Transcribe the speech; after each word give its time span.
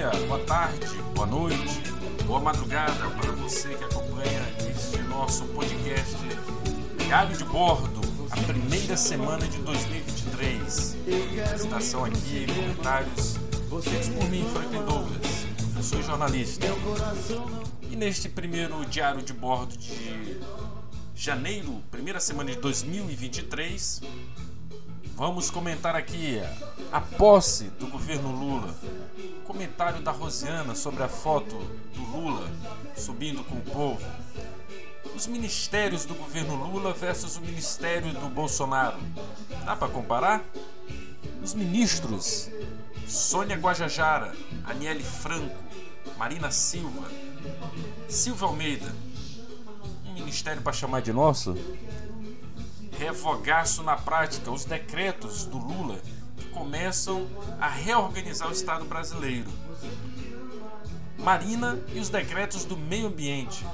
dia, 0.00 0.10
boa 0.26 0.40
tarde, 0.46 0.86
boa 1.14 1.26
noite, 1.26 1.82
boa 2.26 2.40
madrugada 2.40 3.10
para 3.10 3.32
você 3.32 3.68
que 3.74 3.84
acompanha 3.84 4.40
este 4.70 4.96
nosso 5.02 5.44
podcast 5.48 6.16
Diário 6.96 7.36
de 7.36 7.44
Bordo, 7.44 8.00
a 8.30 8.36
primeira 8.44 8.96
semana 8.96 9.46
de 9.46 9.58
2023. 9.58 10.96
Estação 11.54 12.06
aqui, 12.06 12.46
comentários 12.46 13.36
feitos 13.82 14.08
por 14.08 14.24
mim, 14.30 14.48
Franklin 14.54 14.84
Douglas, 14.86 15.46
professor 15.58 16.00
e 16.00 16.02
jornalista. 16.02 16.66
E 17.90 17.94
neste 17.94 18.30
primeiro 18.30 18.82
Diário 18.86 19.20
de 19.20 19.34
Bordo 19.34 19.76
de 19.76 20.40
janeiro, 21.14 21.82
primeira 21.90 22.20
semana 22.20 22.50
de 22.50 22.56
2023, 22.56 24.00
vamos 25.14 25.50
comentar 25.50 25.94
aqui 25.94 26.40
a 26.90 27.02
posse 27.02 27.64
do 27.78 27.86
governo 27.86 28.32
Lula. 28.32 28.74
Comentário 29.50 30.00
da 30.00 30.12
Rosiana 30.12 30.76
sobre 30.76 31.02
a 31.02 31.08
foto 31.08 31.56
do 31.92 32.02
Lula 32.04 32.48
subindo 32.96 33.42
com 33.42 33.56
o 33.56 33.60
povo. 33.62 34.00
Os 35.12 35.26
ministérios 35.26 36.04
do 36.04 36.14
governo 36.14 36.54
Lula 36.54 36.92
versus 36.92 37.36
o 37.36 37.40
ministério 37.40 38.12
do 38.12 38.28
Bolsonaro. 38.28 38.96
Dá 39.64 39.74
para 39.74 39.88
comparar? 39.88 40.44
Os 41.42 41.52
ministros 41.52 42.48
Sônia 43.08 43.56
Guajajara, 43.56 44.32
Aniele 44.64 45.02
Franco, 45.02 45.58
Marina 46.16 46.52
Silva, 46.52 47.10
Silvia 48.08 48.46
Almeida. 48.46 48.94
Um 50.06 50.14
ministério 50.14 50.62
para 50.62 50.72
chamar 50.72 51.02
de 51.02 51.12
nosso? 51.12 51.56
Revogaço 52.96 53.82
na 53.82 53.96
prática 53.96 54.48
os 54.48 54.64
decretos 54.64 55.44
do 55.44 55.58
Lula 55.58 56.00
começam 56.60 57.26
a 57.58 57.68
reorganizar 57.68 58.46
o 58.46 58.52
Estado 58.52 58.84
brasileiro. 58.84 59.50
Marina 61.16 61.80
e 61.94 61.98
os 61.98 62.10
decretos 62.10 62.66
do 62.66 62.76
meio 62.76 63.06
ambiente. 63.06 63.66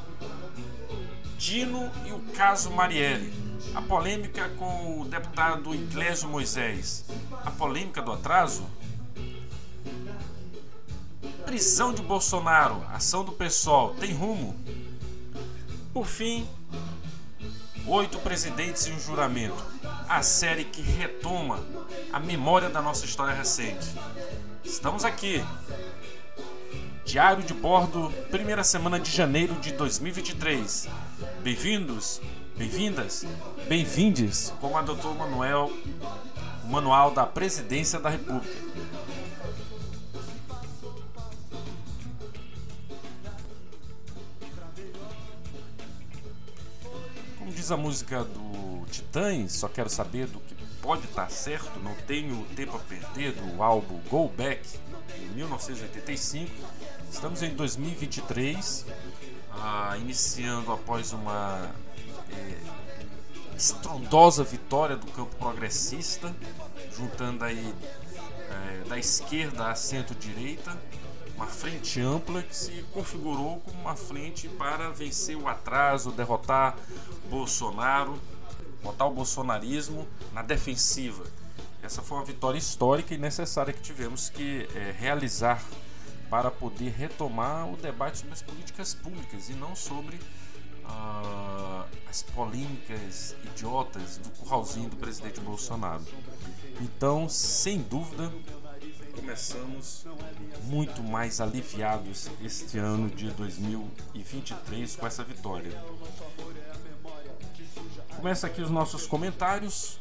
Dino 1.37 1.91
e 2.07 2.13
o 2.13 2.21
caso 2.37 2.71
Marielle. 2.71 3.35
A 3.75 3.83
polêmica 3.83 4.49
com 4.51 5.01
o 5.01 5.05
deputado 5.05 5.75
Iglesio 5.75 6.29
Moisés. 6.29 7.05
A 7.45 7.51
polêmica 7.51 8.01
do 8.01 8.13
atraso. 8.13 8.65
Prisão 11.45 11.93
de 11.93 12.03
Bolsonaro. 12.03 12.87
Ação 12.93 13.25
do 13.25 13.33
pessoal. 13.33 13.95
Tem 13.95 14.13
rumo. 14.13 14.55
Por 15.93 16.07
fim, 16.07 16.49
oito 17.89 18.19
presidentes 18.21 18.87
e 18.87 18.93
um 18.93 19.01
juramento. 19.01 19.76
A 20.09 20.23
série 20.23 20.65
que 20.65 20.81
retoma 20.81 21.59
a 22.13 22.21
memória 22.21 22.69
da 22.69 22.81
nossa 22.81 23.05
história 23.05 23.35
recente. 23.35 23.89
Estamos 24.65 25.05
aqui. 25.05 25.45
Diário 27.05 27.43
de 27.43 27.53
bordo, 27.53 28.13
primeira 28.31 28.63
semana 28.63 29.01
de 29.01 29.11
janeiro 29.11 29.55
de 29.57 29.73
2023. 29.73 30.89
Bem-vindos, 31.43 32.21
bem-vindas, 32.57 33.27
bem-vindes 33.69 34.55
com 34.61 34.77
a 34.77 34.83
Dr. 34.83 35.09
Manuel, 35.19 35.73
o 36.65 36.69
Manual 36.69 37.11
da 37.11 37.27
Presidência 37.27 37.99
da 37.99 38.09
República. 38.09 38.57
Como 47.39 47.51
diz 47.51 47.71
a 47.73 47.77
música 47.77 48.23
do 48.23 48.46
Só 49.49 49.67
quero 49.67 49.89
saber 49.89 50.27
do 50.27 50.39
que 50.41 50.55
pode 50.83 51.07
estar 51.07 51.31
certo, 51.31 51.81
não 51.81 51.95
tenho 52.07 52.45
tempo 52.55 52.77
a 52.77 52.81
perder, 52.81 53.33
do 53.33 53.63
álbum 53.63 53.99
Go 54.11 54.29
Back, 54.29 54.79
de 55.19 55.25
1985. 55.29 56.53
Estamos 57.11 57.43
em 57.43 57.55
2023, 57.55 58.85
ah, 59.53 59.97
iniciando 59.99 60.71
após 60.71 61.15
uma 61.15 61.71
é, 62.31 63.57
estrondosa 63.57 64.45
vitória 64.45 64.97
do 64.99 65.07
campo 65.13 65.35
progressista, 65.37 66.37
juntando 66.95 67.43
aí 67.43 67.75
é, 68.51 68.87
da 68.87 68.99
esquerda 68.99 69.71
à 69.71 69.75
centro-direita, 69.75 70.79
uma 71.37 71.47
frente 71.47 72.03
ampla 72.03 72.43
que 72.43 72.55
se 72.55 72.85
configurou 72.93 73.61
como 73.61 73.81
uma 73.81 73.97
frente 73.97 74.47
para 74.47 74.91
vencer 74.91 75.39
o 75.39 75.49
atraso, 75.49 76.13
derrotar 76.13 76.77
Bolsonaro 77.31 78.21
botar 78.87 79.07
o 79.07 79.11
bolsonarismo 79.11 80.07
na 80.33 80.43
defensiva. 80.43 81.25
Essa 81.83 82.03
foi 82.03 82.19
uma 82.19 82.25
vitória 82.25 82.59
histórica 82.59 83.15
e 83.15 83.19
necessária 83.19 83.73
que 83.73 83.81
tivemos 83.81 84.31
que 84.31 84.69
é, 84.75 84.95
realizar 84.99 85.63
para 86.31 86.51
poder 86.51 86.91
retomar 86.91 87.69
o 87.69 87.77
debate 87.77 88.19
sobre 88.19 88.33
as 88.33 88.43
políticas 88.43 88.95
públicas 88.95 89.49
e 89.49 89.55
não 89.55 89.77
sobre 89.77 90.17
uh, 90.17 91.85
as 92.09 92.23
polêmicas 92.23 93.37
idiotas 93.45 94.19
do 94.19 94.31
curralzinho 94.31 94.89
do 94.89 94.97
presidente 94.97 95.41
Bolsonaro. 95.41 96.05
Então, 96.81 97.29
sem 97.29 97.81
dúvida, 97.83 98.33
começamos 99.15 100.05
muito 100.65 101.03
mais 101.03 101.41
aliviados 101.41 102.29
este 102.43 102.79
ano 102.79 103.09
de 103.09 103.31
2023 103.31 104.97
com 104.97 105.07
essa 105.07 105.25
vitória. 105.25 105.71
Começa 108.17 108.47
aqui 108.47 108.63
os 108.63 108.71
nossos 108.71 109.07
comentários. 109.07 110.01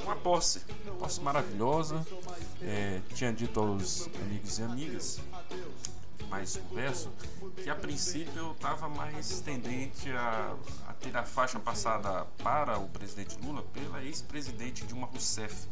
Uma 0.00 0.16
posse, 0.16 0.60
posse 0.98 1.20
maravilhosa. 1.20 2.04
É, 2.62 3.00
tinha 3.14 3.32
dito 3.32 3.58
aos 3.58 4.08
amigos 4.22 4.58
e 4.58 4.62
amigas 4.62 5.20
mais 6.34 6.56
converso 6.56 7.12
que 7.62 7.70
a 7.70 7.76
princípio 7.76 8.36
eu 8.36 8.52
estava 8.52 8.88
mais 8.88 9.40
tendente 9.40 10.10
a, 10.10 10.56
a, 10.88 10.92
ter 10.94 11.16
a 11.16 11.22
faixa 11.22 11.60
passada 11.60 12.24
para 12.42 12.76
o 12.78 12.88
presidente 12.88 13.38
Lula 13.40 13.62
pela 13.62 14.02
ex-presidente 14.02 14.84
Dilma 14.84 15.06
Rousseff. 15.06 15.68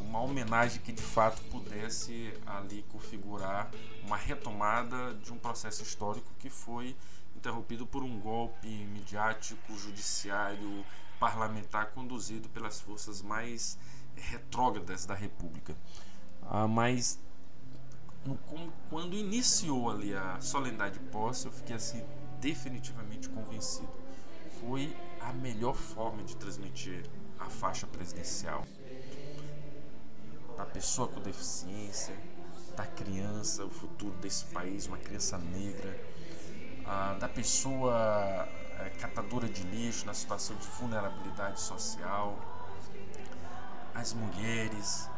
Uma 0.00 0.20
homenagem 0.20 0.80
que 0.80 0.90
de 0.92 1.02
fato 1.02 1.40
pudesse 1.44 2.32
ali 2.46 2.84
configurar 2.90 3.70
uma 4.02 4.16
retomada 4.16 5.14
de 5.14 5.32
um 5.32 5.38
processo 5.38 5.82
histórico 5.82 6.28
que 6.38 6.50
foi 6.50 6.96
interrompido 7.36 7.86
por 7.86 8.02
um 8.02 8.18
golpe 8.18 8.66
midiático, 8.66 9.78
judiciário, 9.78 10.84
parlamentar 11.20 11.90
conduzido 11.90 12.48
pelas 12.48 12.80
forças 12.80 13.20
mais 13.20 13.78
retrógradas 14.16 15.04
da 15.04 15.14
República. 15.14 15.76
Ah, 16.42 16.66
mas 16.66 17.20
quando 18.88 19.14
iniciou 19.14 19.90
ali 19.90 20.14
a 20.14 20.40
solenidade 20.40 20.98
de 20.98 21.04
posse, 21.06 21.46
eu 21.46 21.52
fiquei 21.52 21.76
assim 21.76 22.02
definitivamente 22.40 23.28
convencido. 23.28 23.92
Foi 24.60 24.96
a 25.20 25.32
melhor 25.32 25.74
forma 25.74 26.22
de 26.22 26.34
transmitir 26.36 27.04
a 27.38 27.48
faixa 27.48 27.86
presidencial 27.86 28.64
da 30.56 30.66
pessoa 30.66 31.08
com 31.08 31.20
deficiência, 31.20 32.14
da 32.76 32.86
criança, 32.86 33.64
o 33.64 33.70
futuro 33.70 34.14
desse 34.18 34.44
país, 34.46 34.86
uma 34.86 34.98
criança 34.98 35.38
negra, 35.38 35.98
ah, 36.84 37.16
da 37.18 37.28
pessoa 37.28 38.46
é, 38.84 38.90
catadora 38.90 39.48
de 39.48 39.62
lixo, 39.62 40.06
na 40.06 40.14
situação 40.14 40.56
de 40.56 40.66
vulnerabilidade 40.68 41.60
social, 41.60 42.38
as 43.94 44.12
mulheres, 44.12 45.08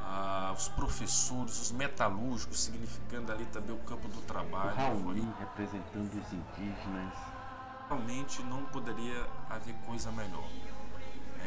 ah, 0.00 0.52
os 0.56 0.68
professores, 0.68 1.60
os 1.60 1.72
metalúrgicos, 1.72 2.62
significando 2.62 3.32
ali 3.32 3.44
também 3.46 3.74
o 3.74 3.78
campo 3.80 4.08
do 4.08 4.20
trabalho. 4.22 4.76
O 4.96 5.38
representando 5.38 6.10
os 6.10 6.32
indígenas. 6.32 7.14
Realmente 7.88 8.42
não 8.42 8.64
poderia 8.66 9.26
haver 9.50 9.74
coisa 9.86 10.10
melhor. 10.12 10.48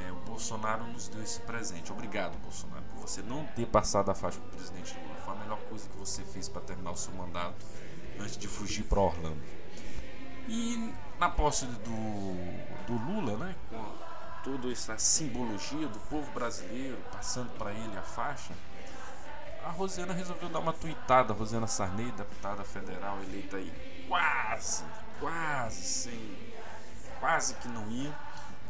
É, 0.05 0.11
o 0.11 0.15
Bolsonaro 0.17 0.85
nos 0.85 1.07
deu 1.07 1.23
esse 1.23 1.39
presente. 1.41 1.91
Obrigado, 1.91 2.37
Bolsonaro, 2.39 2.83
por 2.83 3.07
você 3.07 3.21
não 3.23 3.45
ter 3.47 3.65
passado 3.65 4.11
a 4.11 4.15
faixa 4.15 4.39
para 4.39 4.49
o 4.49 4.51
presidente 4.51 4.95
Lula. 4.99 5.15
Foi 5.15 5.33
a 5.33 5.37
melhor 5.37 5.59
coisa 5.61 5.89
que 5.89 5.97
você 5.97 6.23
fez 6.23 6.47
para 6.47 6.61
terminar 6.61 6.91
o 6.91 6.97
seu 6.97 7.13
mandato 7.13 7.65
antes 8.19 8.37
de 8.37 8.47
fugir 8.47 8.83
para 8.83 8.99
Orlando. 8.99 9.41
E 10.47 10.93
na 11.19 11.29
posse 11.29 11.65
do, 11.65 12.85
do 12.85 12.93
Lula, 13.05 13.37
né, 13.37 13.55
com 13.69 13.83
toda 14.43 14.71
essa 14.71 14.97
simbologia 14.97 15.87
do 15.87 15.99
povo 16.01 16.31
brasileiro 16.31 16.97
passando 17.11 17.49
para 17.57 17.71
ele 17.71 17.97
a 17.97 18.01
faixa, 18.01 18.53
a 19.65 19.71
Rosiana 19.71 20.13
resolveu 20.13 20.47
dar 20.47 20.59
uma 20.59 20.71
tuitada. 20.71 21.33
A 21.33 21.35
Rosiana 21.35 21.67
Sarney, 21.67 22.11
deputada 22.11 22.63
federal 22.63 23.17
eleita 23.23 23.57
aí 23.57 24.05
quase, 24.07 24.85
quase 25.19 25.81
sem, 25.81 26.37
quase 27.19 27.55
que 27.55 27.67
não 27.67 27.89
ia 27.91 28.11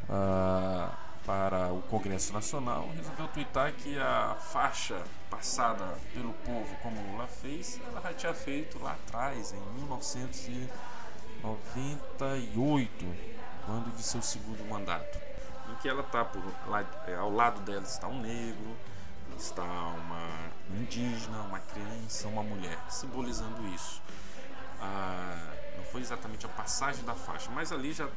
uh, 0.09 0.91
para 1.23 1.71
o 1.71 1.83
Congresso 1.83 2.33
Nacional, 2.33 2.89
resolveu 2.95 3.27
tuitar 3.27 3.73
que 3.73 3.99
a 3.99 4.35
faixa 4.39 5.03
passada 5.29 5.85
pelo 6.13 6.33
povo, 6.33 6.75
como 6.81 7.11
Lula 7.11 7.27
fez, 7.27 7.79
ela 7.87 8.01
já 8.01 8.13
tinha 8.13 8.33
feito 8.33 8.79
lá 8.81 8.93
atrás, 8.93 9.51
em 9.51 9.59
1900 9.75 10.47
98, 11.43 13.05
quando 13.65 13.95
de 13.95 14.03
seu 14.03 14.21
segundo 14.21 14.67
mandato, 14.69 15.19
em 15.69 15.75
que 15.75 15.89
ela 15.89 16.01
está 16.01 16.23
por 16.23 16.41
é, 17.07 17.15
ao 17.15 17.31
lado 17.31 17.61
dela 17.61 17.83
está 17.83 18.07
um 18.07 18.21
negro, 18.21 18.75
está 19.37 19.63
uma 19.63 20.49
indígena, 20.79 21.41
uma 21.41 21.59
criança, 21.59 22.27
uma 22.27 22.43
mulher, 22.43 22.77
simbolizando 22.89 23.67
isso. 23.67 24.01
Ah, 24.79 25.53
não 25.77 25.83
foi 25.85 26.01
exatamente 26.01 26.45
a 26.45 26.49
passagem 26.49 27.03
da 27.03 27.13
faixa, 27.13 27.49
mas 27.51 27.71
ali 27.71 27.93
já 27.93 28.09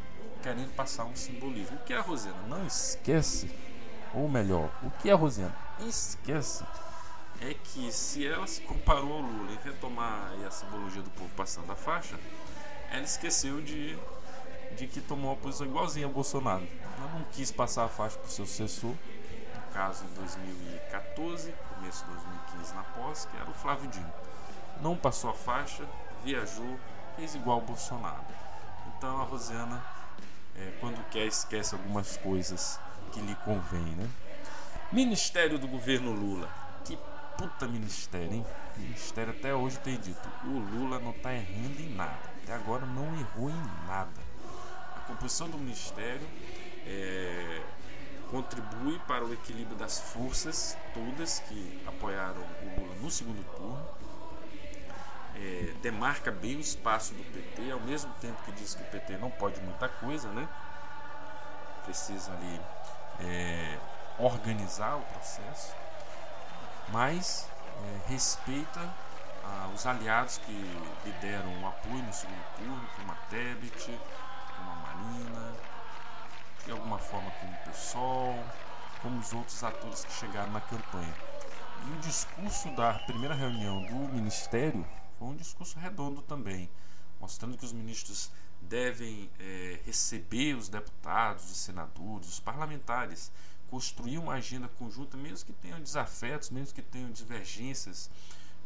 querendo 0.42 0.74
passar 0.74 1.04
um 1.04 1.16
simbolismo. 1.16 1.76
O 1.76 1.84
que 1.84 1.92
a 1.92 2.00
Rosena 2.00 2.40
não 2.48 2.66
esquece, 2.66 3.50
ou 4.14 4.28
melhor, 4.28 4.70
o 4.82 4.90
que 4.90 5.10
a 5.10 5.14
Rosena 5.14 5.54
esquece 5.80 6.64
é 7.40 7.54
que 7.54 7.90
se 7.90 8.26
ela 8.26 8.46
se 8.46 8.60
comparou 8.62 9.14
ao 9.14 9.20
Lula 9.20 9.52
e 9.52 9.58
retomar 9.66 10.32
a 10.46 10.50
simbologia 10.50 11.02
do 11.02 11.10
povo 11.10 11.30
passando 11.36 11.70
a 11.72 11.76
faixa, 11.76 12.18
ela 12.90 13.04
esqueceu 13.04 13.60
de, 13.60 13.96
de 14.76 14.86
que 14.86 15.00
tomou 15.00 15.30
uma 15.30 15.36
posição 15.36 15.66
igualzinha 15.66 16.06
ao 16.06 16.12
Bolsonaro. 16.12 16.66
Ela 16.98 17.10
não 17.14 17.24
quis 17.32 17.50
passar 17.50 17.84
a 17.84 17.88
faixa 17.88 18.18
para 18.18 18.28
o 18.28 18.30
seu 18.30 18.44
sucessor, 18.44 18.90
no 18.90 19.72
caso 19.72 20.04
em 20.04 20.14
2014, 20.14 21.54
começo 21.74 22.04
de 22.04 22.10
2015 22.10 22.74
na 22.74 22.82
posse, 22.82 23.28
que 23.28 23.36
era 23.36 23.48
o 23.48 23.54
Flávio 23.54 23.88
Dino. 23.88 24.12
Não 24.82 24.96
passou 24.96 25.30
a 25.30 25.34
faixa, 25.34 25.86
viajou, 26.24 26.78
fez 27.16 27.34
igual 27.34 27.60
ao 27.60 27.64
Bolsonaro. 27.64 28.24
Então 28.96 29.20
a 29.20 29.24
Rosiana, 29.24 29.82
é, 30.56 30.72
quando 30.80 31.02
quer, 31.10 31.26
esquece 31.26 31.74
algumas 31.74 32.16
coisas 32.16 32.78
que 33.12 33.20
lhe 33.20 33.34
convém, 33.36 33.94
né? 33.96 34.08
Ministério 34.92 35.58
do 35.58 35.68
governo 35.68 36.12
Lula. 36.12 36.48
Que 36.84 36.98
puta 37.38 37.68
ministério, 37.68 38.32
hein? 38.32 38.46
Ministério 38.76 39.32
até 39.32 39.54
hoje 39.54 39.78
tem 39.78 39.98
dito. 39.98 40.28
O 40.44 40.58
Lula 40.58 40.98
não 40.98 41.12
tá 41.12 41.32
errando 41.32 41.80
em 41.80 41.94
nada. 41.94 42.29
Até 42.50 42.56
agora 42.56 42.84
não 42.84 43.06
errou 43.16 43.48
em 43.48 43.86
nada. 43.86 44.20
A 44.96 45.00
composição 45.06 45.48
do 45.48 45.56
ministério 45.56 46.26
é, 46.84 47.62
contribui 48.28 48.98
para 49.06 49.24
o 49.24 49.32
equilíbrio 49.32 49.76
das 49.76 50.00
forças 50.00 50.76
todas 50.92 51.38
que 51.38 51.80
apoiaram 51.86 52.40
o 52.40 52.80
Lula 52.80 52.94
no 52.96 53.08
segundo 53.08 53.44
turno. 53.54 53.88
É, 55.36 55.74
demarca 55.80 56.32
bem 56.32 56.56
o 56.56 56.60
espaço 56.60 57.14
do 57.14 57.22
PT, 57.32 57.70
ao 57.70 57.78
mesmo 57.78 58.12
tempo 58.14 58.42
que 58.42 58.50
diz 58.50 58.74
que 58.74 58.82
o 58.82 58.86
PT 58.86 59.16
não 59.18 59.30
pode 59.30 59.60
muita 59.60 59.88
coisa, 59.88 60.28
né? 60.30 60.48
Precisa 61.84 62.32
ali 62.32 62.60
é, 63.20 63.78
organizar 64.18 64.96
o 64.96 65.02
processo, 65.02 65.72
mas 66.88 67.46
é, 67.84 68.10
respeita 68.10 68.80
ah, 69.42 69.70
os 69.74 69.86
aliados 69.86 70.38
que 70.38 70.52
lhe 70.52 71.12
deram 71.20 71.66
apoio 71.66 72.02
no 72.02 72.12
segundo 72.12 72.44
turno, 72.56 72.88
como 72.96 73.12
a 73.12 73.14
Tebet, 73.28 73.98
como 74.56 74.70
a 74.70 74.74
Marina, 74.76 75.54
de 76.64 76.72
alguma 76.72 76.98
forma 76.98 77.30
como 77.32 77.52
o 77.52 77.70
PSOL, 77.70 78.44
como 79.02 79.18
os 79.18 79.32
outros 79.32 79.62
atores 79.64 80.04
que 80.04 80.12
chegaram 80.12 80.52
na 80.52 80.60
campanha. 80.60 81.14
E 81.86 81.90
o 81.92 81.96
discurso 82.00 82.70
da 82.76 82.94
primeira 82.94 83.34
reunião 83.34 83.82
do 83.86 84.12
Ministério 84.12 84.86
foi 85.18 85.28
um 85.28 85.36
discurso 85.36 85.78
redondo 85.78 86.20
também, 86.22 86.70
mostrando 87.18 87.56
que 87.56 87.64
os 87.64 87.72
ministros 87.72 88.30
devem 88.60 89.30
é, 89.38 89.80
receber 89.86 90.54
os 90.54 90.68
deputados, 90.68 91.50
os 91.50 91.56
senadores, 91.56 92.28
os 92.28 92.40
parlamentares, 92.40 93.32
construir 93.70 94.18
uma 94.18 94.34
agenda 94.34 94.68
conjunta, 94.68 95.16
mesmo 95.16 95.46
que 95.46 95.52
tenham 95.52 95.80
desafetos, 95.80 96.50
mesmo 96.50 96.74
que 96.74 96.82
tenham 96.82 97.10
divergências 97.10 98.10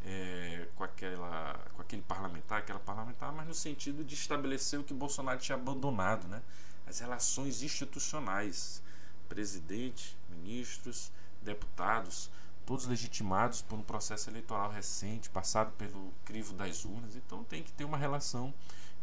é, 0.05 0.69
com, 0.77 0.85
aquela, 0.85 1.59
com 1.75 1.83
aquele 1.83 2.03
parlamentar, 2.03 2.59
aquela 2.59 2.79
parlamentar, 2.79 3.33
mas 3.33 3.47
no 3.47 3.55
sentido 3.55 4.05
de 4.05 4.15
estabelecer 4.15 4.79
o 4.79 4.85
que 4.85 4.93
Bolsonaro 4.93 5.39
tinha 5.39 5.57
abandonado, 5.57 6.29
né? 6.29 6.43
as 6.87 6.99
relações 6.99 7.63
institucionais, 7.63 8.83
presidente, 9.29 10.17
ministros, 10.29 11.11
deputados, 11.43 12.31
todos 12.67 12.87
legitimados 12.87 13.63
por 13.63 13.79
um 13.79 13.83
processo 13.83 14.31
eleitoral 14.31 14.71
recente, 14.71 15.31
passado 15.31 15.73
pelo 15.73 16.13
crivo 16.25 16.55
das 16.55 16.85
urnas, 16.85 17.17
então 17.17 17.43
tem 17.45 17.63
que 17.63 17.73
ter 17.73 17.85
uma 17.85 17.97
relação 17.97 18.53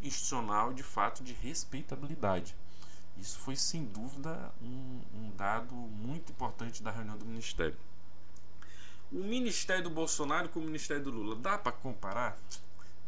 institucional 0.02 0.74
de 0.74 0.84
fato 0.84 1.24
de 1.24 1.34
respeitabilidade. 1.34 2.56
Isso 3.18 3.38
foi 3.40 3.56
sem 3.56 3.86
dúvida 3.86 4.52
um, 4.62 5.02
um 5.14 5.32
dado 5.36 5.76
muito 5.76 6.32
importante 6.32 6.82
da 6.82 6.90
reunião 6.90 7.18
do 7.18 7.26
Ministério. 7.26 7.78
O 9.12 9.18
Ministério 9.18 9.84
do 9.84 9.90
Bolsonaro 9.90 10.48
com 10.48 10.62
o 10.62 10.64
Ministério 10.64 11.04
do 11.04 11.12
Lula, 11.12 11.36
dá 11.36 11.58
para 11.58 11.74
comparar? 11.74 12.38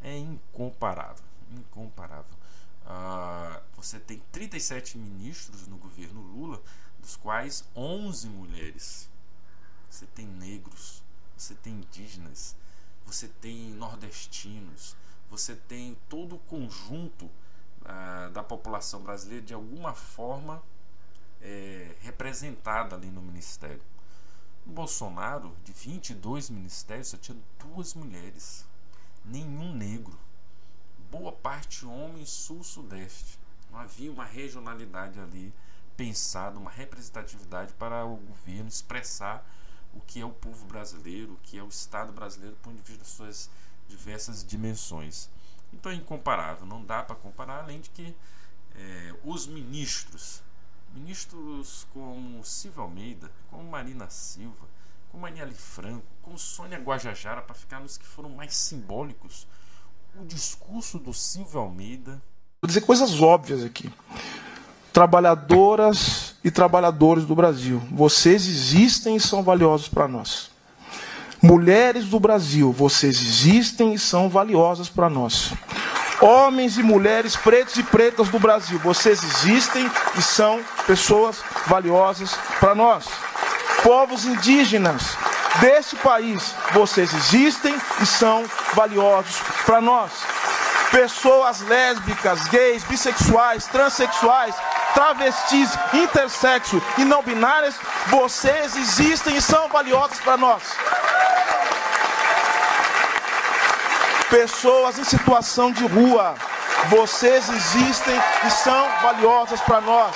É 0.01 0.17
incomparável. 0.17 1.23
Incomparável. 1.49 2.35
Uh, 2.85 3.61
você 3.77 3.99
tem 4.01 4.21
37 4.31 4.97
ministros 4.97 5.65
no 5.65 5.77
governo 5.77 6.21
Lula, 6.21 6.61
dos 6.99 7.15
quais 7.15 7.63
11 7.73 8.27
mulheres. 8.27 9.09
Você 9.89 10.05
tem 10.07 10.25
negros, 10.25 11.01
você 11.37 11.55
tem 11.55 11.73
indígenas, 11.73 12.53
você 13.05 13.29
tem 13.29 13.71
nordestinos, 13.71 14.97
você 15.29 15.55
tem 15.55 15.97
todo 16.09 16.35
o 16.35 16.39
conjunto 16.39 17.25
uh, 17.27 18.29
da 18.33 18.43
população 18.43 19.01
brasileira 19.01 19.45
de 19.45 19.53
alguma 19.53 19.93
forma 19.93 20.61
é, 21.41 21.95
representada 22.01 22.95
ali 22.95 23.07
no 23.07 23.21
ministério. 23.21 23.81
Bolsonaro, 24.65 25.55
de 25.63 25.73
22 25.73 26.49
ministérios, 26.49 27.09
só 27.09 27.17
tinha 27.17 27.37
duas 27.59 27.93
mulheres, 27.93 28.65
nenhum 29.25 29.73
negro. 29.73 30.17
Boa 31.11 31.31
parte 31.31 31.85
homem 31.85 32.25
sul-sudeste. 32.25 33.37
Não 33.71 33.79
havia 33.79 34.11
uma 34.11 34.25
regionalidade 34.25 35.19
ali 35.19 35.53
pensada, 35.97 36.57
uma 36.57 36.71
representatividade 36.71 37.73
para 37.73 38.05
o 38.05 38.15
governo 38.17 38.67
expressar 38.67 39.45
o 39.93 39.99
que 40.01 40.21
é 40.21 40.25
o 40.25 40.31
povo 40.31 40.65
brasileiro, 40.65 41.33
o 41.33 41.37
que 41.37 41.57
é 41.57 41.63
o 41.63 41.67
Estado 41.67 42.11
brasileiro, 42.11 42.55
por 42.61 42.73
suas 43.05 43.49
diversas 43.87 44.43
dimensões. 44.43 45.29
Então 45.71 45.91
é 45.91 45.95
incomparável, 45.95 46.65
não 46.65 46.83
dá 46.83 47.03
para 47.03 47.15
comparar, 47.15 47.63
além 47.63 47.81
de 47.81 47.89
que 47.89 48.15
é, 48.75 49.15
os 49.23 49.45
ministros 49.45 50.41
Ministros 50.93 51.87
como 51.91 52.43
Silvio 52.43 52.83
Almeida, 52.83 53.31
como 53.49 53.63
Marina 53.63 54.09
Silva, 54.09 54.67
como 55.11 55.25
Aniele 55.25 55.53
Franco, 55.53 56.05
como 56.21 56.37
Sônia 56.37 56.77
Guajajara, 56.79 57.41
para 57.41 57.55
ficar 57.55 57.79
nos 57.79 57.97
que 57.97 58.05
foram 58.05 58.29
mais 58.29 58.55
simbólicos, 58.55 59.47
o 60.19 60.25
discurso 60.25 60.99
do 60.99 61.13
Silvio 61.13 61.59
Almeida. 61.59 62.21
Vou 62.61 62.67
dizer 62.67 62.81
coisas 62.81 63.19
óbvias 63.19 63.63
aqui. 63.63 63.91
Trabalhadoras 64.91 66.35
e 66.43 66.51
trabalhadores 66.51 67.25
do 67.25 67.35
Brasil, 67.35 67.79
vocês 67.91 68.47
existem 68.47 69.15
e 69.15 69.19
são 69.19 69.41
valiosos 69.41 69.89
para 69.89 70.07
nós. 70.07 70.51
Mulheres 71.41 72.05
do 72.05 72.19
Brasil, 72.19 72.71
vocês 72.71 73.19
existem 73.19 73.93
e 73.93 73.99
são 73.99 74.29
valiosas 74.29 74.87
para 74.87 75.09
nós. 75.09 75.51
Homens 76.21 76.77
e 76.77 76.83
mulheres 76.83 77.35
pretos 77.35 77.75
e 77.77 77.83
pretas 77.83 78.29
do 78.29 78.39
Brasil, 78.39 78.79
vocês 78.79 79.21
existem 79.23 79.89
e 80.17 80.21
são 80.21 80.61
pessoas 80.87 81.43
valiosas 81.67 82.35
para 82.59 82.73
nós. 82.73 83.05
Povos 83.83 84.25
indígenas 84.25 85.17
deste 85.59 85.95
país, 85.97 86.55
vocês 86.71 87.13
existem 87.13 87.75
e 88.01 88.05
são 88.05 88.45
valiosos 88.73 89.41
para 89.65 89.81
nós. 89.81 90.11
Pessoas 90.91 91.61
lésbicas, 91.61 92.47
gays, 92.47 92.83
bissexuais, 92.83 93.65
transexuais, 93.65 94.55
travestis, 94.93 95.71
intersexo 95.93 96.81
e 96.97 97.03
não 97.03 97.23
binárias, 97.23 97.75
vocês 98.07 98.75
existem 98.75 99.35
e 99.35 99.41
são 99.41 99.67
valiosos 99.69 100.19
para 100.19 100.37
nós. 100.37 100.61
Pessoas 104.33 104.97
em 104.97 105.03
situação 105.03 105.71
de 105.71 105.85
rua, 105.85 106.33
vocês 106.89 107.47
existem 107.49 108.19
e 108.43 108.49
são 108.49 108.89
valiosas 109.03 109.61
para 109.61 109.79
nós. 109.79 110.15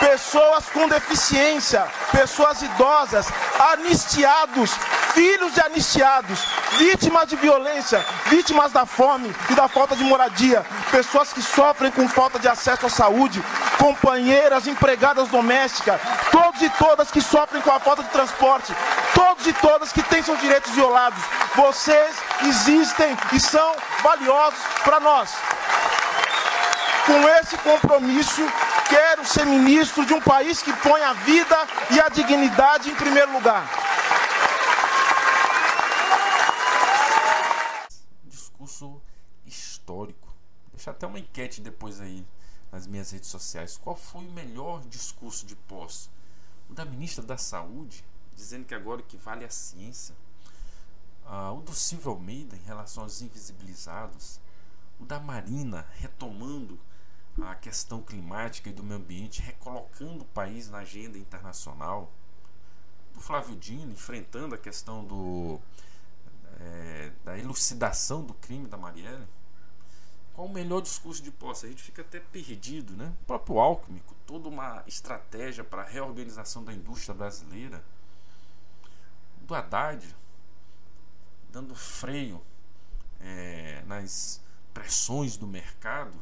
Pessoas 0.00 0.64
com 0.72 0.88
deficiência, 0.88 1.86
pessoas 2.10 2.62
idosas, 2.62 3.26
anistiados, 3.72 4.70
filhos 5.12 5.52
de 5.52 5.60
anistiados, 5.60 6.42
vítimas 6.78 7.28
de 7.28 7.36
violência, 7.36 8.02
vítimas 8.30 8.72
da 8.72 8.86
fome 8.86 9.30
e 9.50 9.54
da 9.54 9.68
falta 9.68 9.94
de 9.94 10.04
moradia, 10.04 10.64
pessoas 10.90 11.30
que 11.30 11.42
sofrem 11.42 11.90
com 11.90 12.08
falta 12.08 12.38
de 12.38 12.48
acesso 12.48 12.86
à 12.86 12.88
saúde, 12.88 13.44
companheiras, 13.78 14.66
empregadas 14.66 15.28
domésticas, 15.28 16.00
todos 16.30 16.62
e 16.62 16.70
todas 16.70 17.10
que 17.10 17.20
sofrem 17.20 17.60
com 17.60 17.70
a 17.70 17.78
falta 17.78 18.02
de 18.02 18.08
transporte, 18.08 18.74
todos 19.14 19.46
e 19.46 19.52
todas 19.52 19.92
que 19.92 20.02
têm 20.02 20.22
seus 20.22 20.40
direitos 20.40 20.72
violados. 20.72 21.22
Vocês 21.56 22.16
existem 22.46 23.16
e 23.32 23.38
são 23.38 23.76
valiosos 24.02 24.58
para 24.82 24.98
nós. 24.98 25.30
Com 27.06 27.28
esse 27.28 27.56
compromisso, 27.58 28.42
quero 28.88 29.24
ser 29.24 29.46
ministro 29.46 30.04
de 30.04 30.14
um 30.14 30.20
país 30.20 30.62
que 30.62 30.72
põe 30.72 31.00
a 31.02 31.12
vida 31.12 31.56
e 31.90 32.00
a 32.00 32.08
dignidade 32.08 32.90
em 32.90 32.94
primeiro 32.96 33.32
lugar. 33.32 33.68
Discurso 38.24 39.00
histórico. 39.46 40.34
Deixa 40.72 40.90
até 40.90 41.06
uma 41.06 41.20
enquete 41.20 41.60
depois 41.60 42.00
aí 42.00 42.26
nas 42.72 42.86
minhas 42.86 43.12
redes 43.12 43.28
sociais. 43.28 43.76
Qual 43.76 43.94
foi 43.94 44.26
o 44.26 44.32
melhor 44.32 44.80
discurso 44.88 45.46
de 45.46 45.54
posse? 45.54 46.08
O 46.68 46.74
da 46.74 46.84
ministra 46.84 47.22
da 47.22 47.36
Saúde, 47.36 48.04
dizendo 48.34 48.64
que 48.64 48.74
agora 48.74 49.00
o 49.00 49.04
que 49.04 49.16
vale 49.16 49.44
é 49.44 49.46
a 49.46 49.50
ciência. 49.50 50.16
Silvio 51.74 52.12
Almeida 52.12 52.56
em 52.56 52.62
relação 52.62 53.02
aos 53.02 53.20
invisibilizados, 53.20 54.40
o 54.98 55.04
da 55.04 55.18
Marina 55.18 55.86
retomando 55.98 56.78
a 57.42 57.54
questão 57.54 58.00
climática 58.00 58.68
e 58.68 58.72
do 58.72 58.82
meio 58.82 59.00
ambiente, 59.00 59.42
recolocando 59.42 60.22
o 60.22 60.26
país 60.26 60.70
na 60.70 60.78
agenda 60.78 61.18
internacional, 61.18 62.12
do 63.12 63.20
Flávio 63.20 63.56
Dino 63.56 63.92
enfrentando 63.92 64.54
a 64.54 64.58
questão 64.58 65.04
do, 65.04 65.60
é, 66.60 67.12
da 67.24 67.38
elucidação 67.38 68.24
do 68.24 68.34
crime 68.34 68.66
da 68.66 68.76
Marielle. 68.76 69.26
Qual 70.34 70.48
o 70.48 70.52
melhor 70.52 70.80
discurso 70.80 71.22
de 71.22 71.30
posse? 71.30 71.66
A 71.66 71.68
gente 71.68 71.82
fica 71.82 72.02
até 72.02 72.18
perdido, 72.18 72.96
né? 72.96 73.12
O 73.22 73.24
próprio 73.24 73.60
Alckmin, 73.60 74.02
toda 74.26 74.48
uma 74.48 74.82
estratégia 74.84 75.62
para 75.62 75.82
a 75.82 75.84
reorganização 75.84 76.64
da 76.64 76.72
indústria 76.72 77.14
brasileira. 77.14 77.84
Do 79.42 79.54
Haddad, 79.54 80.04
dando 81.54 81.74
freio 81.74 82.42
é, 83.20 83.82
nas 83.86 84.40
pressões 84.74 85.36
do 85.36 85.46
mercado. 85.46 86.20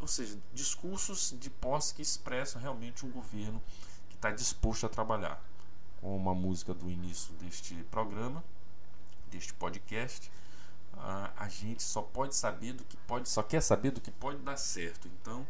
Ou 0.00 0.06
seja, 0.06 0.38
discursos 0.54 1.34
de 1.38 1.50
posse 1.50 1.94
que 1.94 2.00
expressam 2.00 2.60
realmente 2.60 3.04
um 3.04 3.10
governo 3.10 3.62
que 4.08 4.14
está 4.14 4.30
disposto 4.30 4.86
a 4.86 4.88
trabalhar. 4.88 5.42
Com 6.00 6.16
uma 6.16 6.34
música 6.34 6.72
do 6.72 6.88
início 6.88 7.34
deste 7.34 7.74
programa, 7.90 8.42
deste 9.30 9.52
podcast 9.52 10.30
a 11.36 11.48
gente 11.48 11.82
só 11.82 12.00
pode 12.00 12.34
saber 12.34 12.72
do 12.72 12.84
que 12.84 12.96
pode, 12.96 13.28
só 13.28 13.42
quer 13.42 13.60
saber 13.60 13.90
do 13.90 14.00
que 14.00 14.10
pode 14.10 14.38
dar 14.38 14.56
certo. 14.56 15.08
Então, 15.08 15.46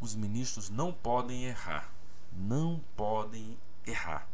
os 0.00 0.14
ministros 0.14 0.68
não 0.68 0.92
podem 0.92 1.44
errar, 1.44 1.92
não 2.32 2.82
podem 2.96 3.56
errar. 3.86 4.28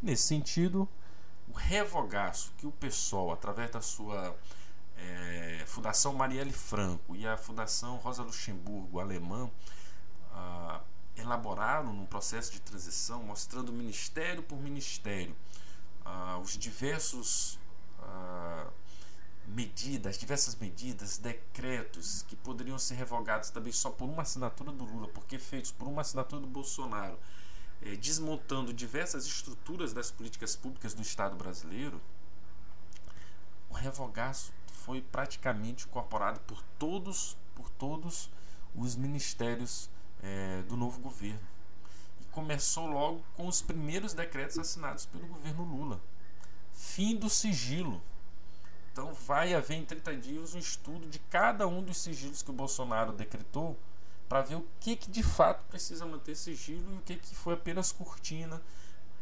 Nesse 0.00 0.22
sentido, 0.22 0.88
o 1.50 1.52
revogaço 1.54 2.52
que 2.58 2.66
o 2.66 2.72
pessoal, 2.72 3.32
através 3.32 3.70
da 3.70 3.80
sua 3.80 4.36
é, 4.96 5.64
Fundação 5.66 6.12
Marielle 6.12 6.52
Franco 6.52 7.14
e 7.14 7.26
a 7.26 7.36
Fundação 7.36 7.96
Rosa 7.96 8.22
Luxemburgo 8.22 9.00
alemã, 9.00 9.50
ah, 10.32 10.80
elaboraram 11.16 11.92
num 11.92 12.06
processo 12.06 12.52
de 12.52 12.60
transição, 12.60 13.22
mostrando 13.22 13.72
ministério 13.72 14.42
por 14.42 14.58
ministério 14.58 15.34
ah, 16.04 16.38
os 16.42 16.56
diversos 16.56 17.58
ah, 18.00 18.66
medidas, 19.46 20.18
diversas 20.18 20.54
medidas, 20.56 21.18
decretos 21.18 22.22
que 22.28 22.36
poderiam 22.36 22.78
ser 22.78 22.94
revogados 22.94 23.50
também 23.50 23.72
só 23.72 23.90
por 23.90 24.08
uma 24.08 24.22
assinatura 24.22 24.70
do 24.72 24.84
Lula, 24.84 25.08
porque 25.08 25.38
feitos 25.38 25.72
por 25.72 25.88
uma 25.88 26.02
assinatura 26.02 26.40
do 26.40 26.46
Bolsonaro, 26.46 27.18
é, 27.82 27.94
desmontando 27.96 28.72
diversas 28.72 29.26
estruturas 29.26 29.92
das 29.92 30.10
políticas 30.10 30.56
públicas 30.56 30.94
do 30.94 31.02
Estado 31.02 31.36
brasileiro, 31.36 32.00
o 33.70 33.74
revogaço 33.74 34.52
foi 34.66 35.00
praticamente 35.00 35.86
incorporado 35.86 36.40
por 36.40 36.62
todos, 36.78 37.36
por 37.54 37.68
todos 37.70 38.30
os 38.74 38.96
ministérios 38.96 39.90
é, 40.22 40.62
do 40.62 40.76
novo 40.76 41.00
governo. 41.00 41.46
E 42.20 42.24
começou 42.26 42.86
logo 42.86 43.24
com 43.34 43.46
os 43.46 43.60
primeiros 43.60 44.14
decretos 44.14 44.58
assinados 44.58 45.06
pelo 45.06 45.26
governo 45.26 45.64
Lula. 45.64 46.00
Fim 46.72 47.16
do 47.16 47.28
sigilo 47.28 48.02
então 48.98 49.14
vai 49.14 49.54
haver 49.54 49.76
em 49.76 49.84
30 49.84 50.16
dias 50.16 50.54
um 50.56 50.58
estudo 50.58 51.06
de 51.06 51.20
cada 51.20 51.68
um 51.68 51.80
dos 51.80 51.98
sigilos 51.98 52.42
que 52.42 52.50
o 52.50 52.52
Bolsonaro 52.52 53.12
decretou 53.12 53.78
para 54.28 54.42
ver 54.42 54.56
o 54.56 54.66
que, 54.80 54.94
que 54.94 55.10
de 55.10 55.22
fato 55.22 55.64
precisa 55.68 56.04
manter 56.04 56.36
sigilo 56.36 56.92
e 56.92 56.96
o 56.98 57.00
que, 57.00 57.16
que 57.16 57.34
foi 57.34 57.54
apenas 57.54 57.90
cortina 57.90 58.60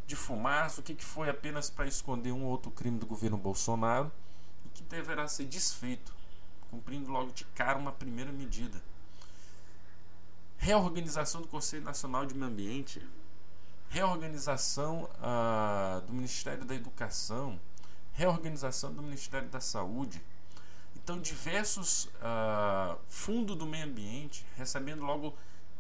de 0.07 0.17
fumaça, 0.17 0.81
o 0.81 0.85
que, 0.85 0.95
que 0.95 1.05
foi 1.05 1.29
apenas 1.29 1.71
para 1.71 1.87
esconder 1.87 2.33
um 2.33 2.45
ou 2.45 2.51
outro 2.51 2.71
crime 2.71 2.99
do 2.99 3.07
governo 3.07 3.37
Bolsonaro 3.37 4.11
e 4.65 4.69
que 4.69 4.83
deverá 4.83 5.29
ser 5.29 5.45
desfeito, 5.45 6.13
cumprindo 6.71 7.11
logo 7.11 7.31
de 7.33 7.45
cara 7.47 7.79
uma 7.79 7.93
primeira 7.93 8.33
medida. 8.33 8.83
Reorganização 10.59 11.43
do 11.43 11.49
Conselho 11.49 11.85
Nacional 11.85 12.25
de 12.27 12.35
Meio 12.35 12.51
Ambiente, 12.51 13.07
reorganização 13.89 15.09
ah, 15.21 16.03
do 16.07 16.13
Ministério 16.13 16.65
da 16.65 16.75
Educação, 16.75 17.61
reorganização 18.13 18.93
do 18.93 19.03
Ministério 19.03 19.49
da 19.49 19.61
Saúde. 19.61 20.23
Então, 21.07 21.21
diversos 21.21 22.07
uh, 22.17 22.99
fundos 23.09 23.55
do 23.55 23.65
meio 23.65 23.85
ambiente 23.85 24.45
recebendo 24.57 25.05
logo 25.05 25.37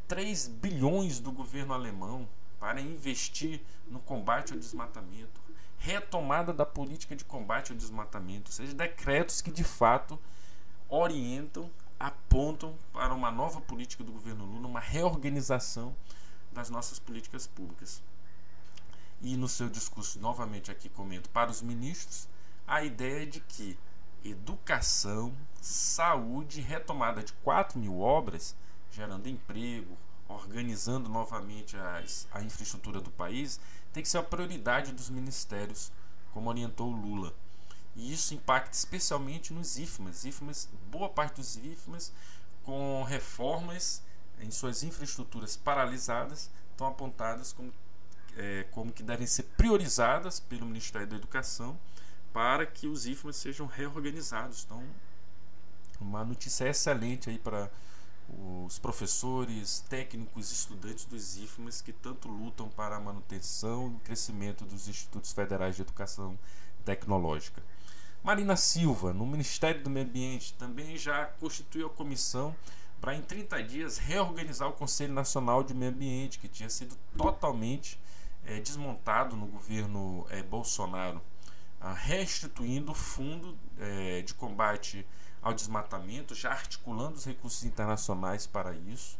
3 0.06 0.46
bilhões 0.46 1.18
do 1.18 1.32
governo 1.32 1.74
alemão 1.74 2.28
para 2.60 2.80
investir 2.80 3.60
no 3.88 3.98
combate 3.98 4.52
ao 4.52 4.58
desmatamento, 4.60 5.40
retomada 5.78 6.52
da 6.52 6.64
política 6.64 7.16
de 7.16 7.24
combate 7.24 7.72
ao 7.72 7.76
desmatamento, 7.76 8.52
ou 8.52 8.52
seja, 8.52 8.72
decretos 8.72 9.40
que 9.40 9.50
de 9.50 9.64
fato 9.64 10.16
orientam, 10.88 11.72
apontam 11.98 12.78
para 12.92 13.12
uma 13.12 13.32
nova 13.32 13.60
política 13.60 14.04
do 14.04 14.12
governo 14.12 14.44
Lula, 14.44 14.68
uma 14.68 14.78
reorganização 14.78 15.92
das 16.52 16.70
nossas 16.70 17.00
políticas 17.00 17.48
públicas. 17.48 18.00
E 19.20 19.36
no 19.36 19.48
seu 19.48 19.68
discurso, 19.68 20.20
novamente 20.20 20.70
aqui 20.70 20.88
comento 20.88 21.28
para 21.30 21.50
os 21.50 21.62
ministros, 21.62 22.28
a 22.64 22.84
ideia 22.84 23.26
de 23.26 23.40
que 23.40 23.76
educação, 24.30 25.34
saúde, 25.60 26.60
retomada 26.60 27.22
de 27.22 27.32
4 27.34 27.78
mil 27.78 28.00
obras, 28.00 28.56
gerando 28.90 29.28
emprego, 29.28 29.96
organizando 30.28 31.08
novamente 31.08 31.76
as, 31.76 32.26
a 32.32 32.42
infraestrutura 32.42 33.00
do 33.00 33.10
país, 33.10 33.60
tem 33.92 34.02
que 34.02 34.08
ser 34.08 34.18
a 34.18 34.22
prioridade 34.22 34.92
dos 34.92 35.08
ministérios, 35.08 35.92
como 36.32 36.50
orientou 36.50 36.90
Lula. 36.90 37.34
E 37.94 38.12
isso 38.12 38.34
impacta 38.34 38.76
especialmente 38.76 39.52
nos 39.52 39.78
IFMAs. 39.78 40.24
IFMAs 40.24 40.68
boa 40.90 41.08
parte 41.08 41.36
dos 41.36 41.56
IFMAs, 41.56 42.12
com 42.62 43.02
reformas 43.04 44.02
em 44.38 44.50
suas 44.50 44.82
infraestruturas 44.82 45.56
paralisadas, 45.56 46.50
estão 46.72 46.86
apontadas 46.86 47.52
como 47.52 47.72
é, 48.36 48.64
como 48.70 48.92
que 48.92 49.02
devem 49.02 49.26
ser 49.26 49.44
priorizadas 49.56 50.38
pelo 50.38 50.66
Ministério 50.66 51.06
da 51.06 51.16
Educação 51.16 51.78
para 52.36 52.66
que 52.66 52.86
os 52.86 53.06
IFMAs 53.06 53.36
sejam 53.36 53.66
reorganizados. 53.66 54.64
Então, 54.66 54.84
uma 55.98 56.22
notícia 56.22 56.68
excelente 56.68 57.30
aí 57.30 57.38
para 57.38 57.70
os 58.28 58.78
professores, 58.78 59.82
técnicos, 59.88 60.52
estudantes 60.52 61.06
dos 61.06 61.38
IFMAs 61.38 61.80
que 61.80 61.94
tanto 61.94 62.28
lutam 62.28 62.68
para 62.68 62.94
a 62.94 63.00
manutenção 63.00 63.90
e 63.90 63.94
o 63.94 64.00
crescimento 64.00 64.66
dos 64.66 64.86
Institutos 64.86 65.32
Federais 65.32 65.76
de 65.76 65.80
Educação 65.80 66.38
Tecnológica. 66.84 67.62
Marina 68.22 68.54
Silva, 68.54 69.14
no 69.14 69.24
Ministério 69.24 69.82
do 69.82 69.88
Meio 69.88 70.06
Ambiente, 70.06 70.52
também 70.58 70.94
já 70.98 71.24
constituiu 71.24 71.86
a 71.86 71.90
comissão 71.90 72.54
para, 73.00 73.14
em 73.14 73.22
30 73.22 73.62
dias, 73.62 73.96
reorganizar 73.96 74.68
o 74.68 74.74
Conselho 74.74 75.14
Nacional 75.14 75.64
de 75.64 75.72
Meio 75.72 75.90
Ambiente, 75.90 76.38
que 76.38 76.48
tinha 76.48 76.68
sido 76.68 76.98
totalmente 77.16 77.98
é, 78.44 78.60
desmontado 78.60 79.34
no 79.36 79.46
governo 79.46 80.26
é, 80.28 80.42
Bolsonaro, 80.42 81.22
restituindo 81.92 82.92
o 82.92 82.94
fundo 82.94 83.56
é, 83.78 84.22
de 84.22 84.34
combate 84.34 85.06
ao 85.42 85.52
desmatamento, 85.52 86.34
já 86.34 86.50
articulando 86.50 87.16
os 87.16 87.24
recursos 87.24 87.64
internacionais 87.64 88.46
para 88.46 88.74
isso, 88.74 89.18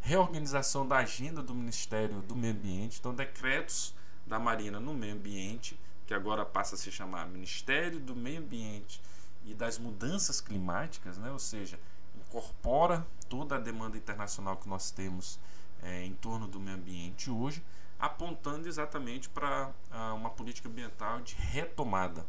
reorganização 0.00 0.86
da 0.86 0.96
agenda 0.96 1.42
do 1.42 1.54
Ministério 1.54 2.22
do 2.22 2.34
Meio 2.34 2.54
Ambiente, 2.54 2.98
então 2.98 3.14
decretos 3.14 3.94
da 4.26 4.38
Marina 4.38 4.80
no 4.80 4.94
meio 4.94 5.14
ambiente, 5.14 5.78
que 6.06 6.14
agora 6.14 6.44
passa 6.44 6.74
a 6.74 6.78
se 6.78 6.90
chamar 6.90 7.26
Ministério 7.28 8.00
do 8.00 8.16
Meio 8.16 8.38
Ambiente 8.38 9.00
e 9.44 9.54
das 9.54 9.78
Mudanças 9.78 10.40
Climáticas, 10.40 11.18
né? 11.18 11.30
ou 11.30 11.38
seja, 11.38 11.78
incorpora 12.16 13.06
toda 13.28 13.56
a 13.56 13.58
demanda 13.58 13.96
internacional 13.96 14.56
que 14.56 14.68
nós 14.68 14.90
temos 14.90 15.38
é, 15.82 16.04
em 16.04 16.14
torno 16.14 16.46
do 16.46 16.60
meio 16.60 16.76
ambiente 16.76 17.30
hoje, 17.30 17.62
apontando 18.00 18.66
exatamente 18.66 19.28
para 19.28 19.70
uh, 19.92 20.14
uma 20.14 20.30
política 20.30 20.68
ambiental 20.68 21.20
de 21.20 21.34
retomada. 21.34 22.26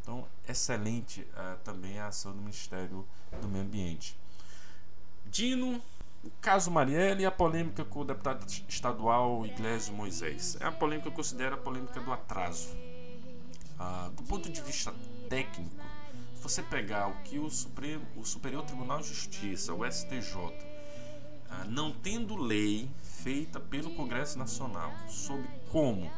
Então, 0.00 0.26
excelente 0.48 1.20
uh, 1.20 1.56
também 1.62 2.00
a 2.00 2.08
ação 2.08 2.32
do 2.32 2.38
Ministério 2.38 3.06
do 3.40 3.48
Meio 3.48 3.64
Ambiente. 3.64 4.18
Dino, 5.26 5.80
o 6.24 6.30
caso 6.40 6.70
Marielle 6.70 7.22
e 7.22 7.26
a 7.26 7.30
polêmica 7.30 7.84
com 7.84 8.00
o 8.00 8.04
deputado 8.04 8.44
estadual 8.68 9.46
Iglesias 9.46 9.90
Moisés. 9.90 10.56
É 10.60 10.66
a 10.66 10.72
polêmica 10.72 11.08
que 11.08 11.12
eu 11.12 11.16
considero 11.16 11.54
a 11.54 11.58
polêmica 11.58 12.00
do 12.00 12.12
atraso. 12.12 12.68
Uh, 13.78 14.10
do 14.10 14.24
ponto 14.24 14.50
de 14.50 14.60
vista 14.60 14.92
técnico, 15.28 15.70
se 16.34 16.42
você 16.42 16.62
pegar 16.62 17.06
o 17.06 17.22
que 17.22 17.38
o, 17.38 17.48
Supremo, 17.48 18.04
o 18.16 18.24
Superior 18.24 18.64
Tribunal 18.64 19.00
de 19.00 19.08
Justiça, 19.08 19.72
o 19.72 19.88
STJ, 19.88 20.36
não 21.68 21.92
tendo 21.92 22.36
lei 22.36 22.88
feita 23.22 23.60
pelo 23.60 23.94
Congresso 23.94 24.38
Nacional 24.38 24.92
sobre 25.08 25.48
como 25.70 26.10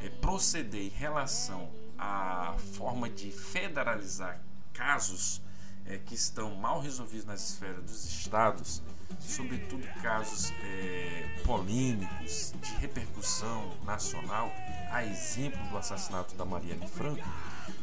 é, 0.00 0.08
proceder 0.20 0.82
em 0.82 0.88
relação 0.88 1.68
à 1.98 2.54
forma 2.74 3.10
de 3.10 3.30
federalizar 3.30 4.40
casos 4.72 5.42
é, 5.86 5.98
que 5.98 6.14
estão 6.14 6.54
mal 6.54 6.80
resolvidos 6.80 7.26
nas 7.26 7.50
esferas 7.50 7.82
dos 7.82 8.04
estados, 8.04 8.82
sobretudo 9.20 9.86
casos 10.00 10.52
é, 10.62 11.40
polêmicos 11.44 12.54
de 12.60 12.74
repercussão 12.76 13.72
nacional, 13.84 14.52
a 14.90 15.04
exemplo 15.04 15.60
do 15.68 15.76
assassinato 15.76 16.34
da 16.36 16.44
Marielle 16.44 16.86
Franco, 16.86 17.24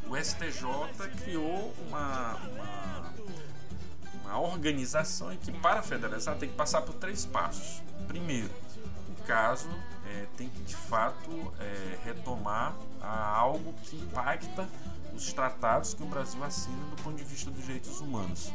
o 0.07 0.15
STJ 0.15 1.09
criou 1.23 1.73
uma, 1.87 2.35
uma, 2.35 3.13
uma 4.21 4.39
organização 4.39 5.31
em 5.33 5.37
que 5.37 5.51
para 5.51 5.81
federalizar 5.81 6.37
tem 6.37 6.49
que 6.49 6.55
passar 6.55 6.81
por 6.81 6.95
três 6.95 7.25
passos. 7.25 7.81
Primeiro, 8.11 8.51
o 9.07 9.23
caso 9.23 9.69
é, 10.05 10.25
tem 10.35 10.49
que 10.49 10.61
de 10.63 10.75
fato 10.75 11.31
é, 11.61 11.97
retomar 12.03 12.75
algo 13.01 13.73
que 13.83 13.95
impacta 13.95 14.67
os 15.15 15.31
tratados 15.31 15.93
que 15.93 16.03
o 16.03 16.07
Brasil 16.07 16.43
assina 16.43 16.83
do 16.89 17.01
ponto 17.01 17.15
de 17.15 17.23
vista 17.23 17.49
dos 17.49 17.63
direitos 17.63 18.01
humanos. 18.01 18.51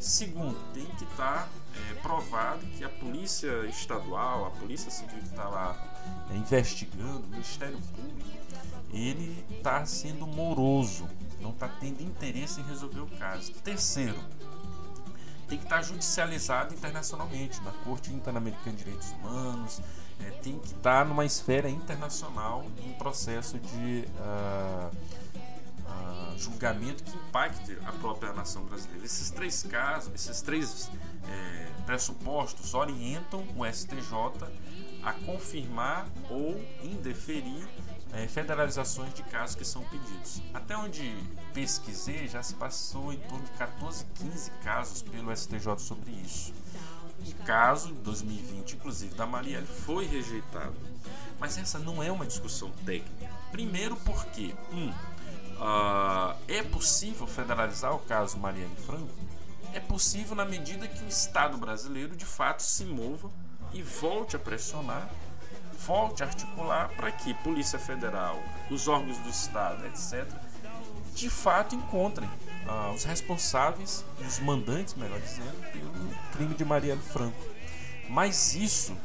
Segundo, 0.00 0.56
tem 0.72 0.86
que 0.86 1.04
estar 1.04 1.50
é, 1.76 1.94
provado 2.00 2.64
que 2.78 2.82
a 2.82 2.88
polícia 2.88 3.66
estadual, 3.66 4.46
a 4.46 4.50
polícia 4.52 4.90
civil 4.90 5.18
que 5.18 5.28
está 5.28 5.48
lá 5.48 6.26
é, 6.30 6.36
investigando, 6.36 7.26
o 7.26 7.28
Ministério 7.28 7.78
Público, 7.94 8.30
ele 8.90 9.44
está 9.50 9.84
sendo 9.84 10.26
moroso, 10.26 11.06
não 11.42 11.50
está 11.50 11.68
tendo 11.68 12.02
interesse 12.02 12.58
em 12.58 12.64
resolver 12.64 13.00
o 13.00 13.06
caso. 13.18 13.52
Terceiro, 13.62 14.18
tem 15.48 15.58
que 15.58 15.64
estar 15.64 15.82
judicializado 15.82 16.74
internacionalmente, 16.74 17.62
na 17.62 17.70
Corte 17.70 18.12
Interamericana 18.12 18.76
de 18.76 18.84
Direitos 18.84 19.10
Humanos, 19.12 19.80
é, 20.20 20.30
tem 20.42 20.58
que 20.58 20.68
estar 20.68 21.04
numa 21.04 21.24
esfera 21.24 21.68
internacional 21.68 22.66
em 22.78 22.92
processo 22.92 23.58
de 23.58 24.04
uh, 24.18 24.90
uh, 25.86 26.38
julgamento 26.38 27.02
que 27.02 27.16
impacte 27.16 27.78
a 27.84 27.92
própria 27.92 28.32
nação 28.32 28.64
brasileira. 28.64 29.04
Esses 29.04 29.30
três 29.30 29.62
casos, 29.62 30.14
esses 30.14 30.40
três 30.40 30.90
é, 31.28 31.70
pressupostos 31.84 32.74
orientam 32.74 33.44
o 33.56 33.66
STJ 33.66 34.12
a 35.02 35.12
confirmar 35.12 36.06
ou 36.30 36.58
indeferir 36.82 37.68
é, 38.14 38.28
federalizações 38.28 39.12
de 39.12 39.22
casos 39.24 39.56
que 39.56 39.64
são 39.64 39.82
pedidos. 39.84 40.40
Até 40.52 40.76
onde 40.76 41.14
pesquisei, 41.52 42.28
já 42.28 42.42
se 42.42 42.54
passou 42.54 43.12
em 43.12 43.18
torno 43.18 43.44
de 43.44 43.50
14, 43.52 44.04
15 44.14 44.50
casos 44.62 45.02
pelo 45.02 45.34
STJ 45.36 45.78
sobre 45.78 46.12
isso. 46.12 46.54
O 47.26 47.44
caso, 47.44 47.88
de 47.88 48.00
2020, 48.00 48.74
inclusive, 48.74 49.14
da 49.14 49.26
Marielle, 49.26 49.66
foi 49.66 50.06
rejeitado. 50.06 50.74
Mas 51.40 51.58
essa 51.58 51.78
não 51.78 52.02
é 52.02 52.12
uma 52.12 52.26
discussão 52.26 52.70
técnica. 52.84 53.30
Primeiro 53.50 53.96
porque, 53.96 54.54
um, 54.72 54.90
uh, 54.90 56.36
é 56.46 56.62
possível 56.62 57.26
federalizar 57.26 57.94
o 57.94 57.98
caso 58.00 58.38
Marielle 58.38 58.76
Franco? 58.86 59.14
É 59.72 59.80
possível 59.80 60.36
na 60.36 60.44
medida 60.44 60.86
que 60.86 61.02
o 61.02 61.08
Estado 61.08 61.56
brasileiro 61.56 62.14
de 62.14 62.24
fato 62.24 62.62
se 62.62 62.84
mova 62.84 63.30
e 63.72 63.82
volte 63.82 64.36
a 64.36 64.38
pressionar, 64.38 65.10
volte 65.86 66.22
a 66.22 66.26
articular 66.26 66.88
para 66.96 67.10
que 67.12 67.34
Polícia 67.34 67.78
Federal, 67.78 68.42
os 68.70 68.88
órgãos 68.88 69.18
do 69.18 69.28
Estado, 69.28 69.86
etc., 69.86 70.26
de 71.14 71.30
fato 71.30 71.74
encontrem 71.74 72.28
uh, 72.66 72.92
os 72.94 73.04
responsáveis, 73.04 74.04
os 74.20 74.38
mandantes, 74.40 74.94
melhor 74.94 75.20
dizendo, 75.20 75.70
pelo 75.70 75.92
crime 76.32 76.54
de 76.54 76.64
Marielle 76.64 77.00
Franco. 77.00 77.38
Mas 78.08 78.54
isso 78.54 78.96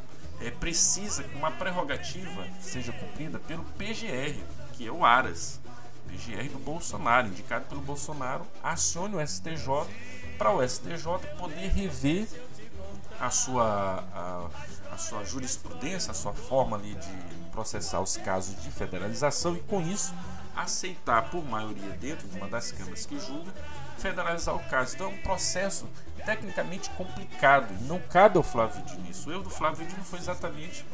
é, 0.41 0.49
precisa 0.49 1.23
que 1.23 1.35
uma 1.35 1.51
prerrogativa 1.51 2.47
seja 2.59 2.91
cumprida 2.91 3.39
pelo 3.39 3.63
PGR, 3.77 4.39
que 4.73 4.87
é 4.87 4.91
o 4.91 5.05
Aras, 5.05 5.59
PGR 6.07 6.49
do 6.49 6.59
Bolsonaro, 6.59 7.27
indicado 7.27 7.65
pelo 7.65 7.81
Bolsonaro, 7.81 8.45
acione 8.63 9.15
o 9.15 9.27
STJ 9.27 9.85
para 10.37 10.51
o 10.51 10.67
STJ 10.67 11.05
poder 11.37 11.69
rever 11.69 12.27
a 13.19 13.29
sua, 13.29 14.03
a 14.13 14.49
sua 14.99 15.23
jurisprudência, 15.23 16.11
a 16.11 16.13
sua 16.13 16.33
forma 16.33 16.77
ali 16.77 16.95
de 16.95 17.11
processar 17.51 17.99
os 17.99 18.17
casos 18.17 18.61
de 18.61 18.69
federalização 18.71 19.55
e 19.55 19.59
com 19.61 19.81
isso 19.81 20.13
aceitar 20.55 21.29
por 21.29 21.43
maioria 21.45 21.89
dentro 21.91 22.27
de 22.27 22.37
uma 22.37 22.47
das 22.47 22.71
câmaras 22.71 23.05
que 23.05 23.17
julga 23.19 23.53
federalizar 23.97 24.55
o 24.55 24.59
caso. 24.69 24.95
Então 24.95 25.07
é 25.07 25.13
um 25.13 25.17
processo 25.17 25.87
tecnicamente 26.25 26.89
complicado. 26.91 27.73
Não 27.81 27.99
cabe 27.99 28.37
ao 28.37 28.43
Flávio 28.43 28.83
Dino. 28.83 29.09
O 29.25 29.31
erro 29.31 29.43
do 29.43 29.49
Flávio 29.49 29.85
Dino 29.85 30.03
foi 30.03 30.19
exatamente 30.19 30.85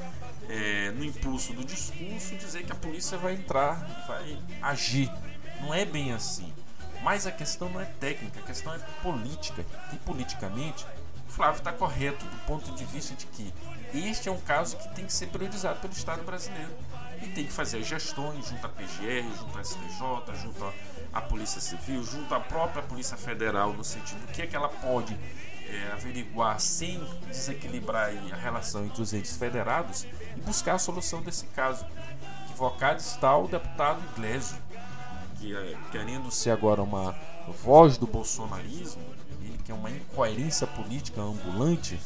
é, 0.50 0.92
no 0.92 1.04
impulso 1.04 1.54
do 1.54 1.64
discurso 1.64 2.36
dizer 2.36 2.66
que 2.66 2.72
a 2.72 2.76
polícia 2.76 3.18
vai 3.18 3.34
entrar, 3.34 3.76
vai 4.08 4.38
agir. 4.62 5.12
Não 5.62 5.74
é 5.74 5.86
bem 5.86 6.12
assim. 6.14 6.52
Mas 7.04 7.28
a 7.28 7.32
questão 7.32 7.70
não 7.70 7.80
é 7.80 7.86
técnica, 7.86 8.40
a 8.40 8.44
questão 8.44 8.74
é 8.74 8.80
política. 9.04 9.66
E 9.94 9.98
politicamente, 9.98 10.86
o 11.28 11.32
Flávio 11.32 11.60
está 11.60 11.72
correto 11.72 12.26
do 12.26 12.38
ponto 12.46 12.72
de 12.72 12.86
vista 12.86 13.16
de 13.16 13.26
que 13.28 13.54
este 13.94 14.30
é 14.30 14.32
um 14.32 14.40
caso 14.40 14.78
que 14.78 14.90
tem 14.96 15.06
que 15.06 15.14
ser 15.14 15.28
priorizado 15.28 15.80
pelo 15.80 15.94
Estado 15.94 16.24
brasileiro 16.24 16.72
e 17.22 17.28
tem 17.28 17.46
que 17.46 17.52
fazer 17.52 17.80
as 17.80 17.88
gestões 17.88 18.48
junto 18.48 18.66
à 18.66 18.70
PGR, 18.70 19.38
junto 19.38 19.58
à 19.58 19.64
STJ, 19.64 20.36
junto 20.42 20.74
à 21.14 21.22
Polícia 21.22 21.62
Civil, 21.62 22.04
junto 22.04 22.34
à 22.34 22.40
própria 22.40 22.84
Polícia 22.84 23.18
Federal, 23.18 23.74
no 23.74 23.84
sentido 23.84 24.26
do 24.26 24.34
que, 24.34 24.42
é 24.42 24.48
que 24.48 24.56
ela 24.56 24.70
pode 24.70 25.18
é, 25.70 25.92
averiguar 25.94 26.60
sem 26.60 27.04
desequilibrar 27.28 28.12
a 28.32 28.36
relação 28.36 28.86
entre 28.86 29.02
os 29.02 29.14
entes 29.14 29.36
federados 29.38 30.06
e 30.36 30.42
buscar 30.42 30.76
a 30.76 30.80
solução 30.80 31.22
desse 31.22 31.46
caso. 31.48 31.86
Equivocado 32.46 33.00
está 33.00 33.36
o 33.38 33.48
deputado 33.48 34.02
Iglesias, 34.14 34.60
que 35.40 35.56
é, 35.56 35.78
querendo 35.92 36.32
ser 36.32 36.52
agora 36.52 36.82
uma 36.82 37.16
voz 37.64 37.98
do 37.98 38.08
bolsonarismo, 38.08 39.02
que 39.64 39.72
é 39.72 39.76
uma 39.76 39.90
incoerência 39.90 40.68
política 40.68 41.22
ambulante, 41.22 42.00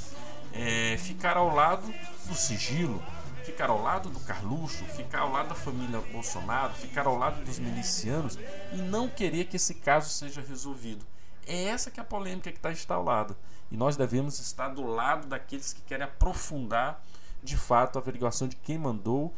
é, 0.53 0.97
ficar 0.97 1.37
ao 1.37 1.53
lado 1.53 1.93
do 2.25 2.33
sigilo, 2.33 3.03
ficar 3.43 3.69
ao 3.69 3.81
lado 3.81 4.09
do 4.09 4.19
Carluxo, 4.21 4.83
ficar 4.85 5.19
ao 5.19 5.31
lado 5.31 5.49
da 5.49 5.55
família 5.55 5.99
Bolsonaro, 6.11 6.73
ficar 6.73 7.05
ao 7.05 7.17
lado 7.17 7.43
dos 7.43 7.59
milicianos 7.59 8.37
e 8.73 8.77
não 8.77 9.09
querer 9.09 9.45
que 9.45 9.57
esse 9.57 9.75
caso 9.75 10.09
seja 10.09 10.41
resolvido. 10.41 11.05
É 11.45 11.65
essa 11.65 11.91
que 11.91 11.99
é 11.99 12.03
a 12.03 12.05
polêmica 12.05 12.51
que 12.51 12.57
está 12.57 12.71
instalada. 12.71 13.35
E 13.71 13.75
nós 13.75 13.97
devemos 13.97 14.39
estar 14.39 14.69
do 14.69 14.85
lado 14.85 15.27
daqueles 15.27 15.73
que 15.73 15.81
querem 15.81 16.05
aprofundar 16.05 17.03
de 17.43 17.57
fato 17.57 17.97
a 17.97 18.01
averiguação 18.01 18.47
de 18.47 18.55
quem 18.55 18.77
mandou 18.77 19.33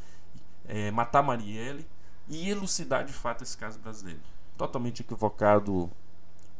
é, 0.68 0.92
matar 0.92 1.24
Marielle 1.24 1.88
e 2.32 2.50
elucidar 2.50 3.04
de 3.04 3.12
fato 3.12 3.44
esse 3.44 3.58
caso 3.58 3.78
brasileiro. 3.78 4.22
Totalmente 4.58 5.02
equivocado 5.02 5.92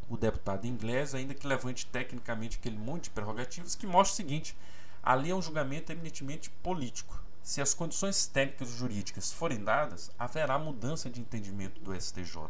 o 0.10 0.18
deputado 0.18 0.68
inglês, 0.68 1.16
ainda 1.16 1.34
que 1.34 1.48
levante 1.48 1.86
tecnicamente 1.86 2.58
aquele 2.58 2.78
monte 2.78 3.06
de 3.06 3.12
prerrogativas, 3.12 3.74
que 3.74 3.88
mostra 3.88 4.14
o 4.14 4.16
seguinte: 4.18 4.56
ali 5.02 5.32
é 5.32 5.36
um 5.36 5.42
julgamento 5.42 5.92
eminentemente 5.92 6.50
político. 6.62 7.20
Se 7.42 7.62
as 7.62 7.74
condições 7.74 8.28
técnicas 8.28 8.70
e 8.70 8.78
jurídicas 8.78 9.32
forem 9.32 9.64
dadas, 9.64 10.12
haverá 10.20 10.60
mudança 10.60 11.10
de 11.10 11.22
entendimento 11.22 11.80
do 11.82 12.00
STJ. 12.00 12.50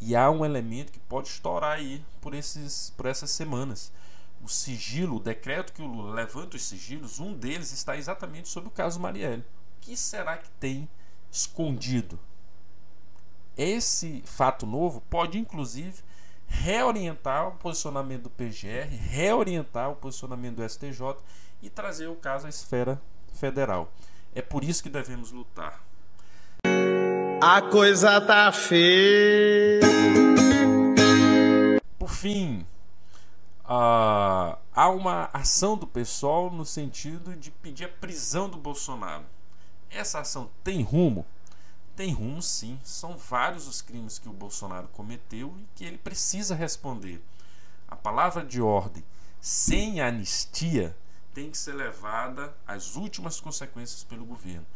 E 0.00 0.14
há 0.14 0.30
um 0.30 0.44
elemento 0.44 0.92
que 0.92 0.98
pode 0.98 1.28
estourar 1.28 1.76
aí 1.76 2.04
por, 2.20 2.34
esses, 2.34 2.92
por 2.96 3.06
essas 3.06 3.30
semanas. 3.30 3.90
O 4.42 4.48
sigilo, 4.48 5.16
o 5.16 5.20
decreto 5.20 5.72
que 5.72 5.80
o 5.80 5.86
Lula 5.86 6.12
levanta 6.12 6.56
os 6.56 6.64
sigilos, 6.64 7.20
um 7.20 7.32
deles 7.32 7.72
está 7.72 7.96
exatamente 7.96 8.48
sobre 8.48 8.68
o 8.68 8.72
caso 8.72 9.00
Marielle. 9.00 9.42
O 9.42 9.80
que 9.80 9.96
será 9.96 10.36
que 10.36 10.50
tem 10.60 10.86
escondido? 11.36 12.18
Esse 13.56 14.22
fato 14.26 14.66
novo 14.66 15.00
pode, 15.08 15.38
inclusive, 15.38 16.02
reorientar 16.46 17.48
o 17.48 17.52
posicionamento 17.52 18.24
do 18.24 18.30
PGR, 18.30 18.88
reorientar 18.88 19.90
o 19.90 19.96
posicionamento 19.96 20.56
do 20.56 20.68
STJ 20.68 21.16
e 21.62 21.70
trazer 21.70 22.08
o 22.08 22.16
caso 22.16 22.46
à 22.46 22.48
esfera 22.48 23.00
federal. 23.32 23.92
É 24.34 24.42
por 24.42 24.62
isso 24.62 24.82
que 24.82 24.90
devemos 24.90 25.32
lutar. 25.32 25.82
A 27.40 27.62
coisa 27.62 28.20
tá 28.20 28.50
feia. 28.52 29.80
Por 31.98 32.10
fim, 32.10 32.66
uh, 33.64 34.56
há 34.74 34.88
uma 34.90 35.30
ação 35.32 35.76
do 35.76 35.86
pessoal 35.86 36.50
no 36.50 36.64
sentido 36.64 37.34
de 37.34 37.50
pedir 37.50 37.84
a 37.84 37.88
prisão 37.88 38.48
do 38.48 38.56
Bolsonaro. 38.56 39.24
Essa 39.90 40.20
ação 40.20 40.50
tem 40.62 40.82
rumo? 40.82 41.26
Tem 41.94 42.12
rumo 42.12 42.42
sim. 42.42 42.78
São 42.84 43.16
vários 43.16 43.66
os 43.66 43.80
crimes 43.80 44.18
que 44.18 44.28
o 44.28 44.32
Bolsonaro 44.32 44.88
cometeu 44.88 45.54
e 45.58 45.66
que 45.74 45.84
ele 45.84 45.98
precisa 45.98 46.54
responder. 46.54 47.22
A 47.88 47.96
palavra 47.96 48.44
de 48.44 48.60
ordem 48.60 49.04
sem 49.40 50.00
anistia 50.00 50.96
tem 51.32 51.50
que 51.50 51.58
ser 51.58 51.74
levada 51.74 52.54
às 52.66 52.96
últimas 52.96 53.40
consequências 53.40 54.02
pelo 54.02 54.24
governo. 54.24 54.66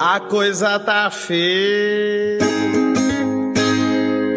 A 0.00 0.20
coisa 0.20 0.78
tá 0.78 1.10
feia. 1.10 2.38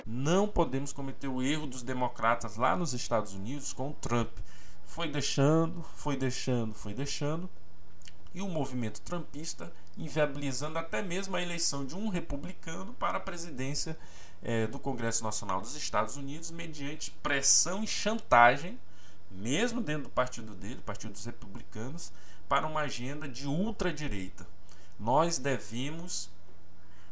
Não 0.06 0.48
podemos 0.48 0.94
cometer 0.94 1.28
o 1.28 1.42
erro 1.42 1.68
dos 1.68 1.84
democratas 1.84 2.56
lá 2.56 2.76
nos 2.76 2.94
Estados 2.94 3.34
Unidos 3.34 3.74
com 3.74 3.90
o 3.90 3.94
Trump. 3.94 4.32
Foi 4.86 5.08
deixando, 5.08 5.84
foi 5.96 6.16
deixando, 6.16 6.74
foi 6.74 6.94
deixando. 6.94 7.50
E 8.34 8.42
o 8.42 8.48
movimento 8.48 9.02
trumpista 9.02 9.72
inviabilizando 9.98 10.78
até 10.78 11.02
mesmo 11.02 11.36
a 11.36 11.42
eleição 11.42 11.86
de 11.86 11.96
um 11.96 12.10
republicano 12.10 12.94
para 12.94 13.18
a 13.18 13.22
presidência 13.22 13.98
é, 14.42 14.68
do 14.68 14.80
Congresso 14.80 15.24
Nacional 15.24 15.60
dos 15.60 15.76
Estados 15.76 16.16
Unidos, 16.16 16.52
mediante 16.52 17.12
pressão 17.12 17.84
e 17.84 17.88
chantagem 17.88 18.80
mesmo 19.32 19.82
dentro 19.82 20.04
do 20.04 20.10
partido 20.10 20.56
dele, 20.56 20.82
Partido 20.86 21.14
dos 21.14 21.26
Republicanos, 21.26 22.12
para 22.48 22.66
uma 22.66 22.82
agenda 22.82 23.28
de 23.28 23.48
ultradireita. 23.48 24.48
Nós 25.00 25.38
devemos 25.38 26.30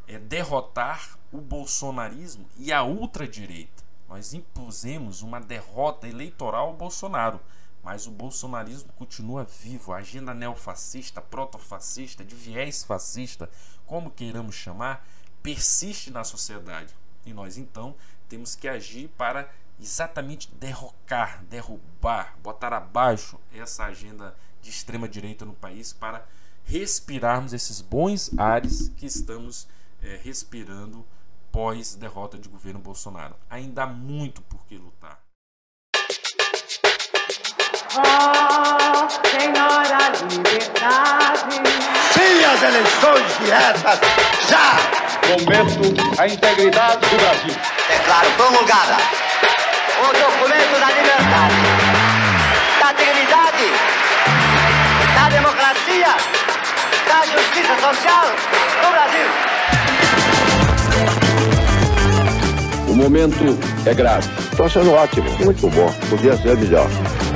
é, 0.07 0.17
derrotar 0.17 1.17
o 1.31 1.39
bolsonarismo 1.39 2.45
e 2.57 2.73
a 2.73 2.83
ultradireita. 2.83 3.83
Nós 4.09 4.33
impusemos 4.33 5.21
uma 5.21 5.39
derrota 5.39 6.07
eleitoral 6.07 6.69
ao 6.69 6.73
Bolsonaro, 6.73 7.39
mas 7.87 8.05
o 8.05 8.11
bolsonarismo 8.11 8.91
continua 8.97 9.45
vivo. 9.45 9.93
A 9.93 9.99
agenda 9.99 10.33
neofascista, 10.33 11.21
protofascista, 11.21 12.25
de 12.25 12.35
viés 12.35 12.83
fascista, 12.83 13.49
como 13.85 14.11
queiramos 14.11 14.55
chamar, 14.55 15.07
persiste 15.41 16.11
na 16.11 16.25
sociedade. 16.25 16.93
E 17.25 17.31
nós 17.31 17.57
então 17.57 17.95
temos 18.27 18.55
que 18.55 18.67
agir 18.67 19.07
para 19.17 19.49
exatamente 19.79 20.53
derrocar, 20.55 21.41
derrubar, 21.45 22.35
botar 22.43 22.73
abaixo 22.73 23.39
essa 23.53 23.85
agenda 23.85 24.35
de 24.61 24.69
extrema 24.69 25.07
direita 25.07 25.45
no 25.45 25.53
país 25.53 25.93
para 25.93 26.27
respirarmos 26.65 27.53
esses 27.53 27.79
bons 27.79 28.37
ares 28.37 28.89
que 28.97 29.05
estamos 29.05 29.65
é, 30.01 30.19
respirando 30.21 31.05
pós 31.53 31.95
derrota 31.95 32.37
de 32.37 32.49
governo 32.49 32.81
Bolsonaro. 32.81 33.37
Ainda 33.49 33.83
há 33.83 33.87
muito 33.87 34.41
por 34.41 34.65
que 34.65 34.75
lutar. 34.75 35.25
Oh, 37.97 39.07
Senhora 39.27 40.11
Liberdade. 40.29 41.61
Sim, 42.13 42.45
as 42.45 42.61
eleições 42.61 43.37
diretas, 43.39 43.99
já! 44.47 44.97
Momento, 45.27 46.21
a 46.21 46.27
integridade 46.27 46.99
do 47.09 47.17
Brasil. 47.17 47.55
Declaro 47.89 48.31
promulgada 48.37 48.97
o 49.99 50.13
documento 50.13 50.79
da 50.79 50.87
liberdade, 50.87 51.55
da 52.79 52.93
dignidade, 52.93 53.73
da 55.15 55.29
democracia, 55.29 56.15
da 57.07 57.25
justiça 57.25 57.75
social 57.81 58.25
no 58.83 58.91
Brasil. 58.91 59.56
Momento 63.09 63.57
é 63.85 63.93
grave. 63.93 64.27
Estou 64.51 64.65
achando 64.65 64.91
ótimo, 64.91 65.29
muito 65.39 65.67
bom. 65.69 65.93
Podia 66.09 66.35
ser 66.37 66.57
melhor. 66.57 66.87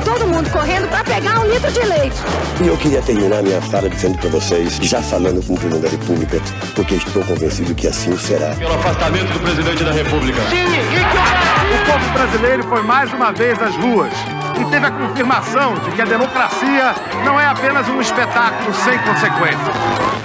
Todo 0.04 0.28
mundo 0.28 0.50
correndo 0.52 0.88
para 0.90 1.04
pegar 1.04 1.40
um 1.40 1.48
litro 1.48 1.72
de 1.72 1.80
leite. 1.80 2.18
E 2.62 2.68
eu 2.68 2.76
queria 2.78 3.02
terminar 3.02 3.42
minha 3.42 3.62
fala 3.62 3.90
dizendo 3.90 4.18
para 4.18 4.30
vocês, 4.30 4.78
já 4.82 5.02
falando 5.02 5.46
com 5.46 5.54
o 5.54 5.58
presidente 5.58 5.84
da 5.84 5.90
República, 5.90 6.42
porque 6.76 6.96
estou 6.96 7.24
convencido 7.24 7.74
que 7.74 7.88
assim 7.88 8.18
será. 8.18 8.54
Pelo 8.56 8.74
afastamento 8.74 9.32
do 9.32 9.40
presidente 9.40 9.84
da 9.84 9.92
República. 9.92 10.42
Sim, 10.50 10.58
e 10.58 11.00
que 11.00 11.76
o 11.76 11.92
povo 11.92 12.14
brasileiro 12.14 12.64
foi 12.64 12.82
mais 12.84 13.14
uma 13.14 13.32
vez 13.32 13.62
às 13.62 13.76
ruas 13.76 14.14
e 14.60 14.66
teve 14.66 14.86
a 14.86 14.92
confirmação 14.92 15.76
de 15.76 15.92
que 15.92 16.02
a 16.02 16.06
democracia 16.06 16.96
não 17.24 17.40
é 17.40 17.46
apenas 17.46 17.88
um 17.88 18.02
espetáculo 18.02 18.74
sem 18.74 18.98
consequências. 19.00 20.21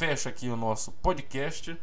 Fecho 0.00 0.30
aqui 0.30 0.48
o 0.48 0.56
nosso 0.56 0.92
podcast 0.92 1.78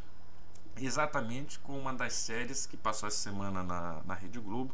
exatamente 0.76 1.60
com 1.60 1.78
uma 1.78 1.94
das 1.94 2.14
séries 2.14 2.66
que 2.66 2.76
passou 2.76 3.06
essa 3.06 3.20
semana 3.20 3.62
na, 3.62 4.02
na 4.04 4.16
Rede 4.16 4.40
Globo, 4.40 4.74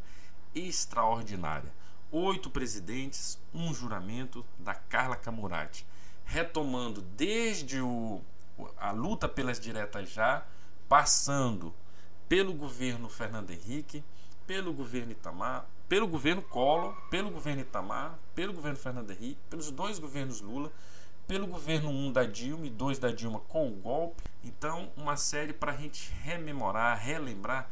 extraordinária. 0.56 1.70
Oito 2.10 2.50
presidentes, 2.50 3.38
um 3.54 3.74
juramento 3.74 4.46
da 4.58 4.74
Carla 4.74 5.18
Camurati, 5.18 5.86
retomando 6.24 7.02
desde 7.02 7.82
o, 7.82 8.22
a 8.78 8.92
luta 8.92 9.28
pelas 9.28 9.60
diretas 9.60 10.10
já, 10.10 10.46
passando 10.88 11.74
pelo 12.30 12.54
governo 12.54 13.10
Fernando 13.10 13.52
Henrique, 13.52 14.06
pelo 14.48 14.72
governo 14.72 15.12
Itamar, 15.12 15.66
pelo 15.90 16.08
governo 16.08 16.42
Collor, 16.42 16.96
pelo 17.10 17.30
governo 17.30 17.62
Itamar, 17.62 18.18
pelo 18.34 18.54
governo 18.54 18.78
Fernando 18.78 19.12
Henrique, 19.12 19.42
pelos 19.50 19.70
dois 19.70 20.00
governos 20.00 20.40
Lula, 20.40 20.72
pelo 21.28 21.48
governo 21.48 21.90
1 21.90 22.12
da 22.12 22.24
Dilma 22.24 22.66
e 22.66 22.70
2 22.70 23.00
da 23.00 23.12
Dilma 23.12 23.40
com 23.42 23.68
o 23.68 23.72
golpe. 23.72 24.24
Então, 24.44 24.92
uma 24.98 25.16
série 25.16 25.54
para 25.54 25.72
a 25.72 25.78
gente 25.78 26.12
rememorar, 26.22 27.00
relembrar 27.00 27.70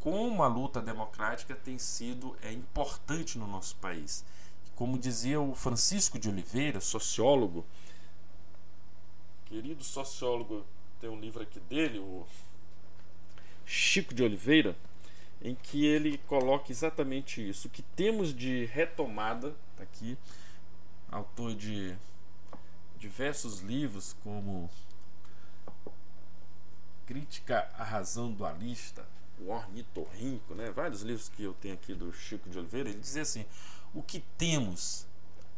como 0.00 0.42
a 0.42 0.46
luta 0.46 0.80
democrática 0.80 1.54
tem 1.54 1.78
sido 1.78 2.36
é, 2.42 2.52
importante 2.52 3.38
no 3.38 3.46
nosso 3.46 3.76
país. 3.76 4.24
Como 4.74 4.98
dizia 4.98 5.40
o 5.40 5.54
Francisco 5.54 6.18
de 6.18 6.28
Oliveira, 6.28 6.80
sociólogo, 6.80 7.64
querido 9.46 9.84
sociólogo, 9.84 10.64
tem 11.00 11.08
um 11.08 11.20
livro 11.20 11.42
aqui 11.42 11.60
dele, 11.60 11.98
o 11.98 12.26
Chico 13.64 14.12
de 14.12 14.22
Oliveira, 14.22 14.76
em 15.40 15.54
que 15.54 15.84
ele 15.86 16.18
coloca 16.26 16.72
exatamente 16.72 17.46
isso. 17.46 17.68
O 17.68 17.70
que 17.70 17.82
temos 17.82 18.34
de 18.34 18.64
retomada, 18.66 19.54
tá 19.76 19.82
aqui, 19.82 20.18
autor 21.10 21.54
de 21.54 21.96
diversos 23.04 23.60
livros, 23.60 24.16
como 24.24 24.70
Crítica 27.04 27.70
à 27.76 27.84
Razão 27.84 28.32
Dualista, 28.32 29.06
o 29.38 29.50
Ornitorrinco, 29.50 30.54
né? 30.54 30.70
vários 30.70 31.02
livros 31.02 31.28
que 31.28 31.42
eu 31.42 31.52
tenho 31.52 31.74
aqui 31.74 31.94
do 31.94 32.10
Chico 32.14 32.48
de 32.48 32.58
Oliveira, 32.58 32.88
ele 32.88 32.98
dizia 32.98 33.20
assim: 33.20 33.44
o 33.92 34.02
que 34.02 34.20
temos 34.38 35.06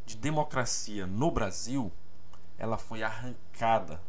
de 0.05 0.17
democracia 0.17 1.07
no 1.07 1.31
Brasil, 1.31 1.93
ela 2.59 2.77
foi 2.77 3.05
arrancada 3.05 4.03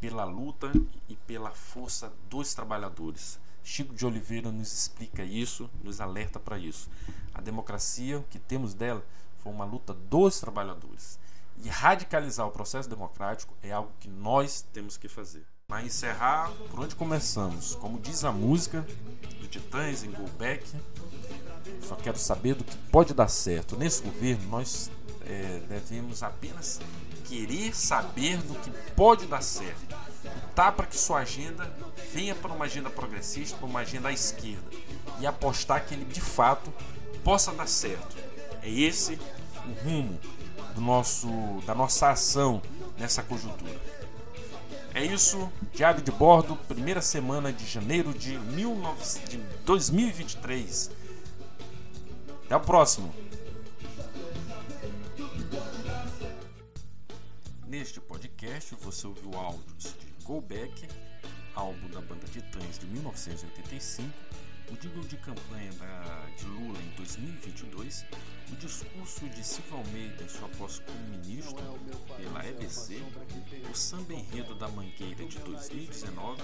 pela 0.00 0.24
luta 0.24 0.72
e 1.08 1.14
pela 1.14 1.52
força 1.52 2.12
dos 2.28 2.54
trabalhadores. 2.54 3.38
Chico 3.62 3.94
de 3.94 4.04
Oliveira 4.04 4.50
nos 4.50 4.72
explica 4.72 5.22
isso, 5.22 5.70
nos 5.80 6.00
alerta 6.00 6.40
para 6.40 6.58
isso. 6.58 6.90
A 7.32 7.40
democracia, 7.40 8.18
o 8.18 8.24
que 8.24 8.38
temos 8.40 8.74
dela, 8.74 9.06
foi 9.38 9.52
uma 9.52 9.64
luta 9.64 9.94
dos 9.94 10.40
trabalhadores. 10.40 11.22
E 11.62 11.68
radicalizar 11.68 12.46
o 12.46 12.50
processo 12.50 12.88
democrático 12.88 13.54
é 13.62 13.72
algo 13.72 13.90
que 14.00 14.08
nós 14.08 14.62
temos 14.72 14.96
que 14.96 15.08
fazer. 15.08 15.46
Para 15.66 15.82
encerrar, 15.82 16.50
por 16.70 16.80
onde 16.80 16.94
começamos? 16.94 17.74
Como 17.76 17.98
diz 17.98 18.22
a 18.24 18.30
música 18.30 18.86
do 19.40 19.46
Titãs 19.46 20.04
em 20.04 20.10
Go 20.10 20.28
Back, 20.38 20.64
só 21.82 21.96
quero 21.96 22.18
saber 22.18 22.54
do 22.54 22.64
que 22.64 22.76
pode 22.90 23.14
dar 23.14 23.28
certo. 23.28 23.76
Nesse 23.76 24.02
governo, 24.02 24.46
nós 24.48 24.90
é, 25.26 25.60
devemos 25.68 26.22
apenas 26.22 26.80
querer 27.24 27.74
saber 27.74 28.36
do 28.38 28.54
que 28.60 28.70
pode 28.92 29.26
dar 29.26 29.42
certo. 29.42 29.96
Lutar 30.46 30.72
para 30.72 30.86
que 30.86 30.96
sua 30.96 31.20
agenda 31.20 31.64
venha 32.12 32.34
para 32.34 32.52
uma 32.52 32.66
agenda 32.66 32.90
progressista, 32.90 33.56
para 33.56 33.66
uma 33.66 33.80
agenda 33.80 34.08
à 34.08 34.12
esquerda. 34.12 34.70
E 35.18 35.26
apostar 35.26 35.86
que 35.86 35.94
ele 35.94 36.04
de 36.04 36.20
fato 36.20 36.72
possa 37.22 37.52
dar 37.52 37.66
certo. 37.66 38.16
É 38.62 38.70
esse 38.70 39.18
o 39.66 39.84
rumo 39.84 40.18
do 40.74 40.80
nosso, 40.80 41.28
da 41.66 41.74
nossa 41.74 42.10
ação 42.10 42.60
nessa 42.98 43.22
conjuntura. 43.22 43.80
É 44.92 45.04
isso, 45.04 45.50
Diário 45.72 46.02
de 46.02 46.12
Bordo, 46.12 46.56
primeira 46.68 47.02
semana 47.02 47.52
de 47.52 47.66
janeiro 47.66 48.12
de, 48.12 48.38
19, 48.38 49.28
de 49.28 49.38
2023. 49.64 50.90
Até 52.44 52.56
o 52.56 52.60
próximo. 52.60 53.12
Neste 57.66 58.00
podcast 58.00 58.76
você 58.76 59.06
ouviu 59.06 59.34
áudios 59.34 59.96
de 59.98 60.24
Go 60.24 60.40
Back, 60.40 60.86
álbum 61.56 61.88
da 61.88 62.00
banda 62.00 62.26
Titãs 62.28 62.78
de 62.78 62.86
1985, 62.86 64.08
o 64.70 64.76
jingle 64.76 65.04
de 65.04 65.16
campanha 65.18 65.72
da, 65.74 66.26
de 66.36 66.46
Lula 66.46 66.78
em 66.80 66.96
2022, 66.96 68.04
o 68.52 68.56
discurso 68.56 69.28
de 69.28 69.44
Silva 69.44 69.76
Almeida 69.76 70.22
em 70.22 70.28
sua 70.28 70.48
posse 70.50 70.80
como 70.82 70.98
ministro 71.08 71.78
pela 72.16 72.46
EBC, 72.46 73.02
o 73.70 73.74
samba 73.74 74.14
enredo 74.14 74.54
da 74.54 74.68
Mangueira 74.68 75.24
de 75.26 75.38
2019 75.38 76.42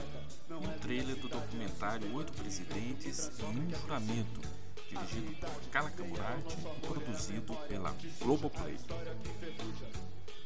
e 0.49 0.53
o 0.53 0.79
trailer 0.81 1.17
do 1.17 1.29
documentário 1.29 2.15
Oito 2.15 2.33
Presidentes 2.33 3.31
em 3.41 3.61
um 3.61 3.81
Juramento, 3.81 4.41
dirigido 4.89 5.35
por 5.41 5.71
Carla 5.71 5.91
Camurati 5.91 6.57
e 6.77 6.87
produzido 6.87 7.55
pela 7.69 7.95
Globoplay. 8.21 8.77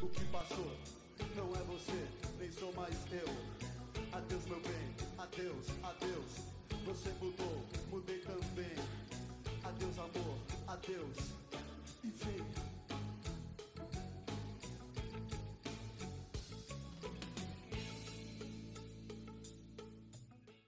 O 0.01 0.09
que 0.09 0.25
passou 0.27 0.77
não 1.37 1.55
é 1.55 1.65
você, 1.65 2.09
nem 2.39 2.53
sou 2.53 2.73
mais 2.75 2.97
eu. 3.11 3.74
Adeus, 4.13 4.45
meu 4.47 4.61
bem, 4.61 4.97
adeus, 5.19 5.67
adeus. 5.83 6.55
Você 6.85 7.11
mudou, 7.21 7.65
mudei 7.91 8.19
também. 8.21 8.75
Adeus, 9.65 9.99
amor, 9.99 10.39
adeus. 10.69 11.19
E 12.03 12.09
vem. 12.09 12.64